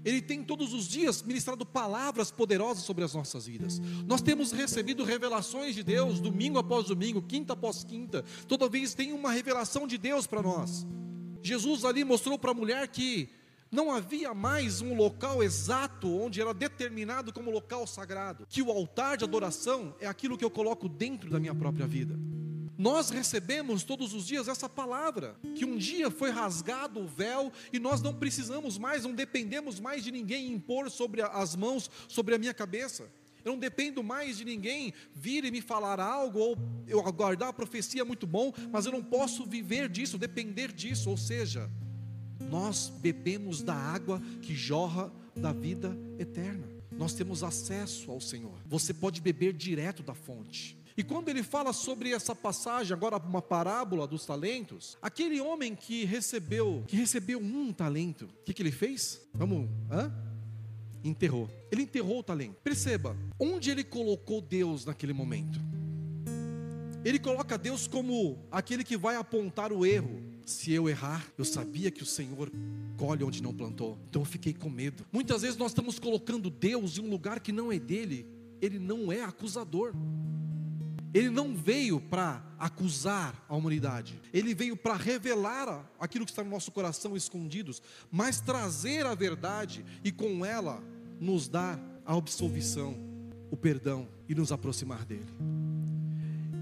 Ele 0.03 0.21
tem 0.21 0.43
todos 0.43 0.73
os 0.73 0.87
dias 0.87 1.23
ministrado 1.23 1.65
palavras 1.65 2.29
poderosas 2.29 2.83
sobre 2.83 3.03
as 3.03 3.13
nossas 3.13 3.47
vidas. 3.47 3.79
Nós 4.05 4.21
temos 4.21 4.51
recebido 4.51 5.03
revelações 5.03 5.73
de 5.73 5.83
Deus, 5.83 6.19
domingo 6.19 6.59
após 6.59 6.87
domingo, 6.87 7.21
quinta 7.21 7.53
após 7.53 7.83
quinta. 7.83 8.23
Toda 8.47 8.69
vez 8.69 8.93
tem 8.93 9.13
uma 9.13 9.31
revelação 9.31 9.87
de 9.87 9.97
Deus 9.97 10.27
para 10.27 10.43
nós. 10.43 10.85
Jesus 11.41 11.85
ali 11.85 12.03
mostrou 12.03 12.37
para 12.37 12.51
a 12.51 12.53
mulher 12.53 12.87
que 12.87 13.29
não 13.71 13.91
havia 13.91 14.33
mais 14.33 14.79
um 14.79 14.95
local 14.95 15.43
exato 15.43 16.07
onde 16.07 16.39
era 16.39 16.53
determinado 16.53 17.33
como 17.33 17.49
local 17.49 17.85
sagrado, 17.87 18.45
que 18.47 18.61
o 18.61 18.71
altar 18.71 19.17
de 19.17 19.23
adoração 19.23 19.95
é 19.99 20.07
aquilo 20.07 20.37
que 20.37 20.45
eu 20.45 20.51
coloco 20.51 20.87
dentro 20.87 21.31
da 21.31 21.39
minha 21.39 21.53
própria 21.53 21.87
vida. 21.87 22.15
Nós 22.77 23.09
recebemos 23.09 23.83
todos 23.83 24.13
os 24.13 24.27
dias 24.27 24.47
essa 24.47 24.67
palavra, 24.67 25.37
que 25.55 25.65
um 25.65 25.77
dia 25.77 26.11
foi 26.11 26.29
rasgado 26.29 26.99
o 26.99 27.07
véu 27.07 27.51
e 27.71 27.79
nós 27.79 28.01
não 28.01 28.13
precisamos 28.13 28.77
mais, 28.77 29.03
não 29.03 29.13
dependemos 29.13 29.79
mais 29.79 30.03
de 30.03 30.11
ninguém 30.11 30.51
impor 30.51 30.89
sobre 30.89 31.21
as 31.21 31.55
mãos 31.55 31.89
sobre 32.07 32.35
a 32.35 32.37
minha 32.37 32.53
cabeça. 32.53 33.09
Eu 33.45 33.51
não 33.51 33.59
dependo 33.59 34.03
mais 34.03 34.37
de 34.37 34.43
ninguém 34.43 34.91
vir 35.13 35.45
e 35.45 35.51
me 35.51 35.61
falar 35.61 35.99
algo 35.99 36.39
ou 36.39 36.57
eu 36.87 36.99
aguardar 37.07 37.49
a 37.49 37.53
profecia 37.53 38.03
muito 38.03 38.25
bom, 38.25 38.51
mas 38.71 38.87
eu 38.87 38.91
não 38.91 39.03
posso 39.03 39.45
viver 39.45 39.87
disso, 39.87 40.17
depender 40.17 40.73
disso, 40.73 41.11
ou 41.11 41.15
seja, 41.15 41.69
nós 42.49 42.89
bebemos 42.89 43.61
da 43.61 43.75
água 43.75 44.19
que 44.41 44.55
jorra 44.55 45.13
da 45.35 45.53
vida 45.53 45.95
eterna. 46.17 46.67
Nós 46.91 47.13
temos 47.13 47.43
acesso 47.43 48.09
ao 48.09 48.19
Senhor. 48.19 48.57
Você 48.65 48.93
pode 48.93 49.21
beber 49.21 49.53
direto 49.53 50.01
da 50.01 50.15
fonte. 50.15 50.77
E 50.97 51.03
quando 51.03 51.27
ele 51.27 51.43
fala 51.43 51.73
sobre 51.73 52.13
essa 52.13 52.33
passagem, 52.33 52.93
agora 52.93 53.17
uma 53.17 53.41
parábola 53.41 54.07
dos 54.07 54.25
talentos, 54.25 54.97
aquele 55.01 55.41
homem 55.41 55.75
que 55.75 56.05
recebeu, 56.05 56.83
que 56.87 56.95
recebeu 56.95 57.37
um 57.39 57.73
talento, 57.73 58.25
o 58.25 58.43
que, 58.45 58.53
que 58.53 58.61
ele 58.61 58.71
fez? 58.71 59.21
Vamos, 59.33 59.69
hã? 59.91 60.13
Enterrou. 61.03 61.49
Ele 61.69 61.83
enterrou 61.83 62.19
o 62.19 62.23
talento. 62.23 62.55
Perceba, 62.63 63.15
onde 63.37 63.69
ele 63.69 63.83
colocou 63.83 64.39
Deus 64.39 64.85
naquele 64.85 65.11
momento? 65.11 65.59
Ele 67.03 67.19
coloca 67.19 67.57
Deus 67.57 67.87
como 67.87 68.39
aquele 68.49 68.83
que 68.83 68.97
vai 68.97 69.15
apontar 69.17 69.73
o 69.73 69.85
erro. 69.85 70.23
Se 70.45 70.71
eu 70.71 70.87
errar, 70.87 71.27
eu 71.37 71.43
sabia 71.43 71.91
que 71.91 72.01
o 72.01 72.05
Senhor 72.05 72.51
colhe 72.97 73.23
onde 73.23 73.43
não 73.43 73.53
plantou. 73.53 73.99
Então 74.09 74.21
eu 74.21 74.25
fiquei 74.25 74.53
com 74.53 74.69
medo. 74.69 75.05
Muitas 75.11 75.41
vezes 75.41 75.57
nós 75.57 75.71
estamos 75.71 75.99
colocando 75.99 76.49
Deus 76.49 76.97
em 76.97 77.01
um 77.01 77.09
lugar 77.09 77.41
que 77.41 77.51
não 77.51 77.71
é 77.71 77.77
dele. 77.77 78.25
Ele 78.61 78.79
não 78.79 79.11
é 79.11 79.21
acusador. 79.21 79.93
Ele 81.15 81.29
não 81.29 81.55
veio 81.55 82.01
para 82.01 82.43
acusar 82.59 83.41
a 83.47 83.55
humanidade, 83.55 84.19
ele 84.33 84.53
veio 84.53 84.75
para 84.75 84.95
revelar 84.95 85.89
aquilo 85.97 86.25
que 86.25 86.31
está 86.31 86.43
no 86.43 86.49
nosso 86.49 86.73
coração 86.73 87.15
escondidos, 87.15 87.81
mas 88.11 88.41
trazer 88.41 89.05
a 89.05 89.15
verdade 89.15 89.85
e 90.03 90.11
com 90.11 90.45
ela 90.45 90.83
nos 91.17 91.47
dar 91.47 91.79
a 92.05 92.13
absolvição, 92.13 92.97
o 93.49 93.55
perdão 93.55 94.09
e 94.27 94.35
nos 94.35 94.51
aproximar 94.51 95.05
dele. 95.05 95.31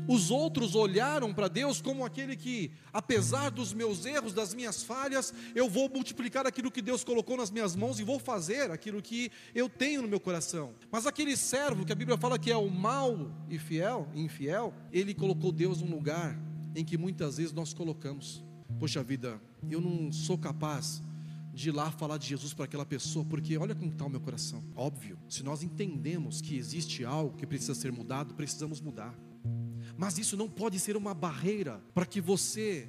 Os 0.07 0.31
outros 0.31 0.75
olharam 0.75 1.33
para 1.33 1.47
Deus 1.47 1.81
como 1.81 2.05
aquele 2.05 2.35
que, 2.35 2.71
apesar 2.91 3.49
dos 3.49 3.73
meus 3.73 4.05
erros, 4.05 4.33
das 4.33 4.53
minhas 4.53 4.83
falhas, 4.83 5.33
eu 5.55 5.69
vou 5.69 5.89
multiplicar 5.89 6.45
aquilo 6.45 6.71
que 6.71 6.81
Deus 6.81 7.03
colocou 7.03 7.37
nas 7.37 7.51
minhas 7.51 7.75
mãos 7.75 7.99
e 7.99 8.03
vou 8.03 8.19
fazer 8.19 8.71
aquilo 8.71 9.01
que 9.01 9.31
eu 9.55 9.69
tenho 9.69 10.01
no 10.01 10.07
meu 10.07 10.19
coração. 10.19 10.73
Mas 10.91 11.05
aquele 11.05 11.37
servo 11.37 11.85
que 11.85 11.91
a 11.91 11.95
Bíblia 11.95 12.17
fala 12.17 12.37
que 12.37 12.51
é 12.51 12.57
o 12.57 12.69
mal 12.69 13.31
e 13.49 13.57
fiel, 13.57 14.07
infiel, 14.13 14.73
ele 14.91 15.13
colocou 15.13 15.51
Deus 15.51 15.81
num 15.81 15.89
lugar 15.89 16.37
em 16.75 16.83
que 16.83 16.97
muitas 16.97 17.37
vezes 17.37 17.53
nós 17.53 17.73
colocamos. 17.73 18.43
Poxa 18.79 19.03
vida, 19.03 19.39
eu 19.69 19.79
não 19.79 20.11
sou 20.11 20.37
capaz 20.37 21.01
de 21.53 21.69
ir 21.69 21.71
lá 21.71 21.91
falar 21.91 22.17
de 22.17 22.27
Jesus 22.27 22.53
para 22.53 22.65
aquela 22.65 22.85
pessoa, 22.85 23.23
porque 23.23 23.55
olha 23.57 23.75
como 23.75 23.91
está 23.91 24.05
o 24.05 24.09
meu 24.09 24.19
coração. 24.19 24.63
Óbvio, 24.75 25.17
se 25.29 25.43
nós 25.43 25.61
entendemos 25.61 26.41
que 26.41 26.57
existe 26.57 27.05
algo 27.05 27.37
que 27.37 27.45
precisa 27.45 27.75
ser 27.75 27.91
mudado, 27.91 28.33
precisamos 28.33 28.81
mudar. 28.81 29.13
Mas 29.97 30.17
isso 30.17 30.35
não 30.35 30.49
pode 30.49 30.79
ser 30.79 30.97
uma 30.97 31.13
barreira 31.13 31.81
para 31.93 32.05
que 32.05 32.19
você 32.19 32.87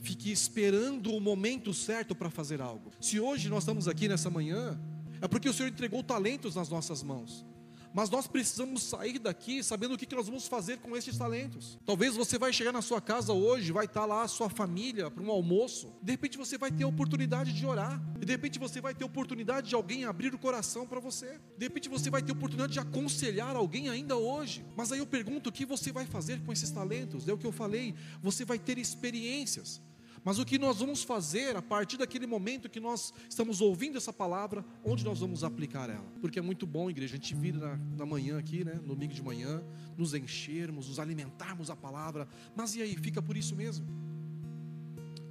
fique 0.00 0.30
esperando 0.30 1.14
o 1.14 1.20
momento 1.20 1.72
certo 1.72 2.14
para 2.14 2.28
fazer 2.28 2.60
algo. 2.60 2.90
Se 3.00 3.20
hoje 3.20 3.48
nós 3.48 3.62
estamos 3.62 3.88
aqui 3.88 4.08
nessa 4.08 4.28
manhã, 4.28 4.78
é 5.20 5.28
porque 5.28 5.48
o 5.48 5.52
Senhor 5.52 5.68
entregou 5.68 6.02
talentos 6.02 6.56
nas 6.56 6.68
nossas 6.68 7.02
mãos. 7.02 7.46
Mas 7.94 8.08
nós 8.08 8.26
precisamos 8.26 8.82
sair 8.82 9.18
daqui 9.18 9.62
sabendo 9.62 9.94
o 9.94 9.98
que 9.98 10.14
nós 10.14 10.26
vamos 10.26 10.48
fazer 10.48 10.78
com 10.78 10.96
esses 10.96 11.16
talentos. 11.16 11.78
Talvez 11.84 12.14
você 12.14 12.38
vai 12.38 12.52
chegar 12.52 12.72
na 12.72 12.82
sua 12.82 13.00
casa 13.00 13.32
hoje, 13.32 13.72
vai 13.72 13.84
estar 13.84 14.04
lá 14.04 14.22
a 14.22 14.28
sua 14.28 14.48
família 14.48 15.10
para 15.10 15.22
um 15.22 15.30
almoço. 15.30 15.92
De 16.02 16.12
repente 16.12 16.38
você 16.38 16.56
vai 16.56 16.70
ter 16.70 16.84
a 16.84 16.88
oportunidade 16.88 17.52
de 17.52 17.66
orar. 17.66 18.00
E 18.20 18.24
de 18.24 18.32
repente 18.32 18.58
você 18.58 18.80
vai 18.80 18.94
ter 18.94 19.04
a 19.04 19.06
oportunidade 19.06 19.68
de 19.68 19.74
alguém 19.74 20.04
abrir 20.04 20.34
o 20.34 20.38
coração 20.38 20.86
para 20.86 21.00
você. 21.00 21.38
De 21.58 21.66
repente 21.66 21.88
você 21.88 22.08
vai 22.10 22.22
ter 22.22 22.32
a 22.32 22.34
oportunidade 22.34 22.72
de 22.72 22.80
aconselhar 22.80 23.54
alguém 23.56 23.88
ainda 23.88 24.16
hoje. 24.16 24.64
Mas 24.76 24.90
aí 24.92 24.98
eu 24.98 25.06
pergunto 25.06 25.50
o 25.50 25.52
que 25.52 25.66
você 25.66 25.92
vai 25.92 26.06
fazer 26.06 26.40
com 26.42 26.52
esses 26.52 26.70
talentos? 26.70 27.28
É 27.28 27.32
o 27.32 27.38
que 27.38 27.46
eu 27.46 27.52
falei. 27.52 27.94
Você 28.22 28.44
vai 28.44 28.58
ter 28.58 28.78
experiências. 28.78 29.80
Mas 30.24 30.38
o 30.38 30.44
que 30.44 30.58
nós 30.58 30.78
vamos 30.78 31.02
fazer 31.02 31.56
a 31.56 31.62
partir 31.62 31.96
daquele 31.96 32.26
momento 32.26 32.68
que 32.68 32.78
nós 32.78 33.12
estamos 33.28 33.60
ouvindo 33.60 33.98
essa 33.98 34.12
palavra, 34.12 34.64
onde 34.84 35.04
nós 35.04 35.18
vamos 35.18 35.42
aplicar 35.42 35.90
ela? 35.90 36.06
Porque 36.20 36.38
é 36.38 36.42
muito 36.42 36.66
bom, 36.66 36.88
igreja, 36.88 37.14
a 37.14 37.16
gente 37.16 37.34
vir 37.34 37.54
na, 37.54 37.76
na 37.96 38.06
manhã 38.06 38.38
aqui, 38.38 38.64
né, 38.64 38.74
no 38.74 38.94
domingo 38.94 39.12
de 39.12 39.22
manhã, 39.22 39.62
nos 39.96 40.14
enchermos, 40.14 40.88
nos 40.88 41.00
alimentarmos 41.00 41.70
a 41.70 41.76
palavra, 41.76 42.28
mas 42.54 42.76
e 42.76 42.82
aí, 42.82 42.96
fica 42.96 43.20
por 43.20 43.36
isso 43.36 43.56
mesmo? 43.56 43.84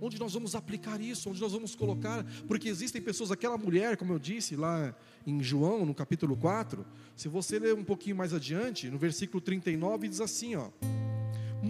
Onde 0.04 0.20
nós 0.20 0.34
vamos 0.34 0.56
aplicar 0.56 1.00
isso? 1.00 1.30
Onde 1.30 1.40
nós 1.40 1.54
vamos 1.54 1.76
colocar? 1.76 2.26
Porque 2.48 2.68
existem 2.68 3.00
pessoas, 3.00 3.32
aquela 3.32 3.58
mulher, 3.58 3.96
como 3.96 4.12
eu 4.12 4.20
disse 4.20 4.56
lá 4.56 4.96
em 5.28 5.44
João, 5.44 5.86
no 5.86 5.94
capítulo 5.94 6.36
4, 6.36 6.84
se 7.16 7.30
você 7.30 7.60
ler 7.60 7.76
um 7.76 7.84
pouquinho 7.84 8.16
mais 8.16 8.34
adiante, 8.34 8.90
no 8.90 8.98
versículo 8.98 9.40
39, 9.40 10.10
diz 10.10 10.20
assim: 10.20 10.56
ó. 10.56 10.70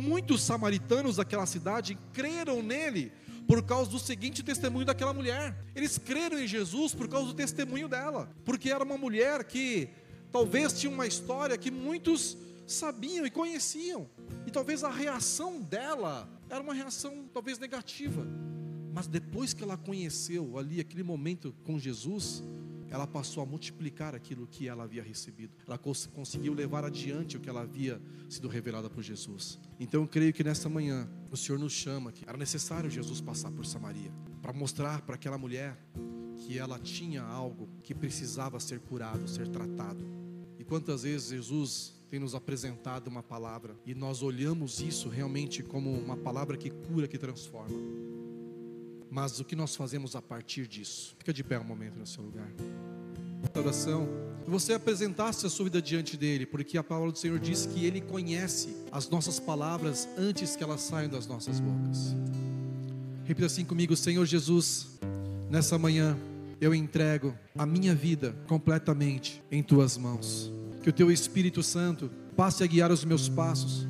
Muitos 0.01 0.41
samaritanos 0.41 1.17
daquela 1.17 1.45
cidade 1.45 1.95
creram 2.11 2.63
nele 2.63 3.11
por 3.47 3.61
causa 3.61 3.91
do 3.91 3.99
seguinte 3.99 4.41
testemunho 4.41 4.83
daquela 4.83 5.13
mulher. 5.13 5.55
Eles 5.75 5.99
creram 5.99 6.39
em 6.39 6.47
Jesus 6.47 6.95
por 6.95 7.07
causa 7.07 7.27
do 7.27 7.35
testemunho 7.35 7.87
dela, 7.87 8.27
porque 8.43 8.71
era 8.71 8.83
uma 8.83 8.97
mulher 8.97 9.43
que 9.43 9.89
talvez 10.31 10.73
tinha 10.73 10.91
uma 10.91 11.05
história 11.05 11.55
que 11.55 11.69
muitos 11.69 12.35
sabiam 12.65 13.27
e 13.27 13.29
conheciam, 13.29 14.09
e 14.47 14.49
talvez 14.49 14.83
a 14.83 14.89
reação 14.89 15.61
dela 15.61 16.27
era 16.49 16.63
uma 16.63 16.73
reação 16.73 17.25
talvez 17.31 17.59
negativa, 17.59 18.25
mas 18.93 19.05
depois 19.07 19.53
que 19.53 19.61
ela 19.61 19.77
conheceu 19.77 20.57
ali 20.57 20.79
aquele 20.79 21.03
momento 21.03 21.53
com 21.63 21.77
Jesus, 21.77 22.43
ela 22.91 23.07
passou 23.07 23.41
a 23.41 23.45
multiplicar 23.45 24.13
aquilo 24.13 24.45
que 24.45 24.67
ela 24.67 24.83
havia 24.83 25.01
recebido. 25.01 25.53
Ela 25.65 25.77
cons 25.77 26.05
conseguiu 26.05 26.53
levar 26.53 26.83
adiante 26.83 27.37
o 27.37 27.39
que 27.39 27.49
ela 27.49 27.61
havia 27.61 27.99
sido 28.29 28.47
revelada 28.49 28.89
por 28.89 29.01
Jesus. 29.01 29.57
Então 29.79 30.01
eu 30.01 30.07
creio 30.07 30.33
que 30.33 30.43
nessa 30.43 30.67
manhã 30.69 31.09
o 31.31 31.37
Senhor 31.37 31.57
nos 31.57 31.71
chama 31.71 32.11
que 32.11 32.27
era 32.27 32.37
necessário 32.37 32.89
Jesus 32.89 33.21
passar 33.21 33.49
por 33.49 33.65
Samaria 33.65 34.11
para 34.41 34.51
mostrar 34.51 35.01
para 35.01 35.15
aquela 35.15 35.37
mulher 35.37 35.77
que 36.35 36.57
ela 36.57 36.77
tinha 36.77 37.23
algo 37.23 37.69
que 37.81 37.95
precisava 37.95 38.59
ser 38.59 38.79
curado, 38.79 39.27
ser 39.27 39.47
tratado. 39.47 40.05
E 40.59 40.63
quantas 40.63 41.03
vezes 41.03 41.29
Jesus 41.29 42.01
tem 42.09 42.19
nos 42.19 42.35
apresentado 42.35 43.07
uma 43.07 43.23
palavra 43.23 43.73
e 43.85 43.95
nós 43.95 44.21
olhamos 44.21 44.81
isso 44.81 45.07
realmente 45.07 45.63
como 45.63 45.89
uma 45.91 46.17
palavra 46.17 46.57
que 46.57 46.69
cura, 46.69 47.07
que 47.07 47.17
transforma. 47.17 48.00
Mas 49.11 49.41
o 49.41 49.43
que 49.43 49.57
nós 49.57 49.75
fazemos 49.75 50.15
a 50.15 50.21
partir 50.21 50.65
disso? 50.65 51.13
Fica 51.19 51.33
de 51.33 51.43
pé 51.43 51.59
um 51.59 51.65
momento 51.65 51.99
no 51.99 52.07
seu 52.07 52.23
lugar. 52.23 52.49
Oração. 53.53 54.07
Você 54.47 54.73
apresentasse 54.73 55.45
a 55.45 55.49
sua 55.49 55.65
vida 55.65 55.81
diante 55.81 56.15
dele, 56.15 56.45
porque 56.45 56.77
a 56.77 56.83
palavra 56.83 57.11
do 57.11 57.17
Senhor 57.17 57.37
diz 57.37 57.65
que 57.65 57.85
ele 57.85 57.99
conhece 57.99 58.69
as 58.89 59.09
nossas 59.09 59.37
palavras 59.37 60.07
antes 60.17 60.55
que 60.55 60.63
elas 60.63 60.79
saiam 60.79 61.09
das 61.09 61.27
nossas 61.27 61.59
bocas. 61.59 62.15
Repita 63.25 63.47
assim 63.47 63.65
comigo, 63.65 63.97
Senhor 63.97 64.25
Jesus, 64.25 64.97
nessa 65.49 65.77
manhã 65.77 66.17
eu 66.61 66.73
entrego 66.73 67.37
a 67.57 67.65
minha 67.65 67.93
vida 67.93 68.33
completamente 68.47 69.43
em 69.51 69.61
tuas 69.61 69.97
mãos. 69.97 70.49
Que 70.81 70.89
o 70.89 70.93
teu 70.93 71.11
Espírito 71.11 71.61
Santo 71.61 72.09
passe 72.37 72.63
a 72.63 72.67
guiar 72.67 72.91
os 72.91 73.03
meus 73.03 73.27
passos, 73.27 73.85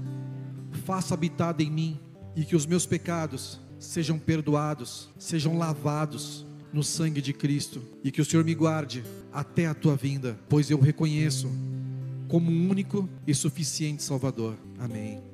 faça 0.84 1.14
habitada 1.14 1.62
em 1.62 1.70
mim 1.70 2.00
e 2.36 2.44
que 2.44 2.56
os 2.56 2.66
meus 2.66 2.88
pecados 2.88 3.61
sejam 3.82 4.18
perdoados, 4.20 5.10
sejam 5.18 5.58
lavados 5.58 6.46
no 6.72 6.84
sangue 6.84 7.22
de 7.22 7.34
Cristo 7.34 7.82
e 8.04 8.12
que 8.12 8.22
o 8.22 8.26
Senhor 8.26 8.46
me 8.46 8.56
guarde 8.56 9.04
até 9.34 9.66
a 9.66 9.74
tua 9.74 9.96
vinda, 9.96 10.40
pois 10.48 10.70
eu 10.70 10.80
reconheço 10.80 11.50
como 12.28 12.50
único 12.50 13.10
e 13.28 13.34
suficiente 13.34 14.04
Salvador. 14.04 14.56
Amém. 14.80 15.31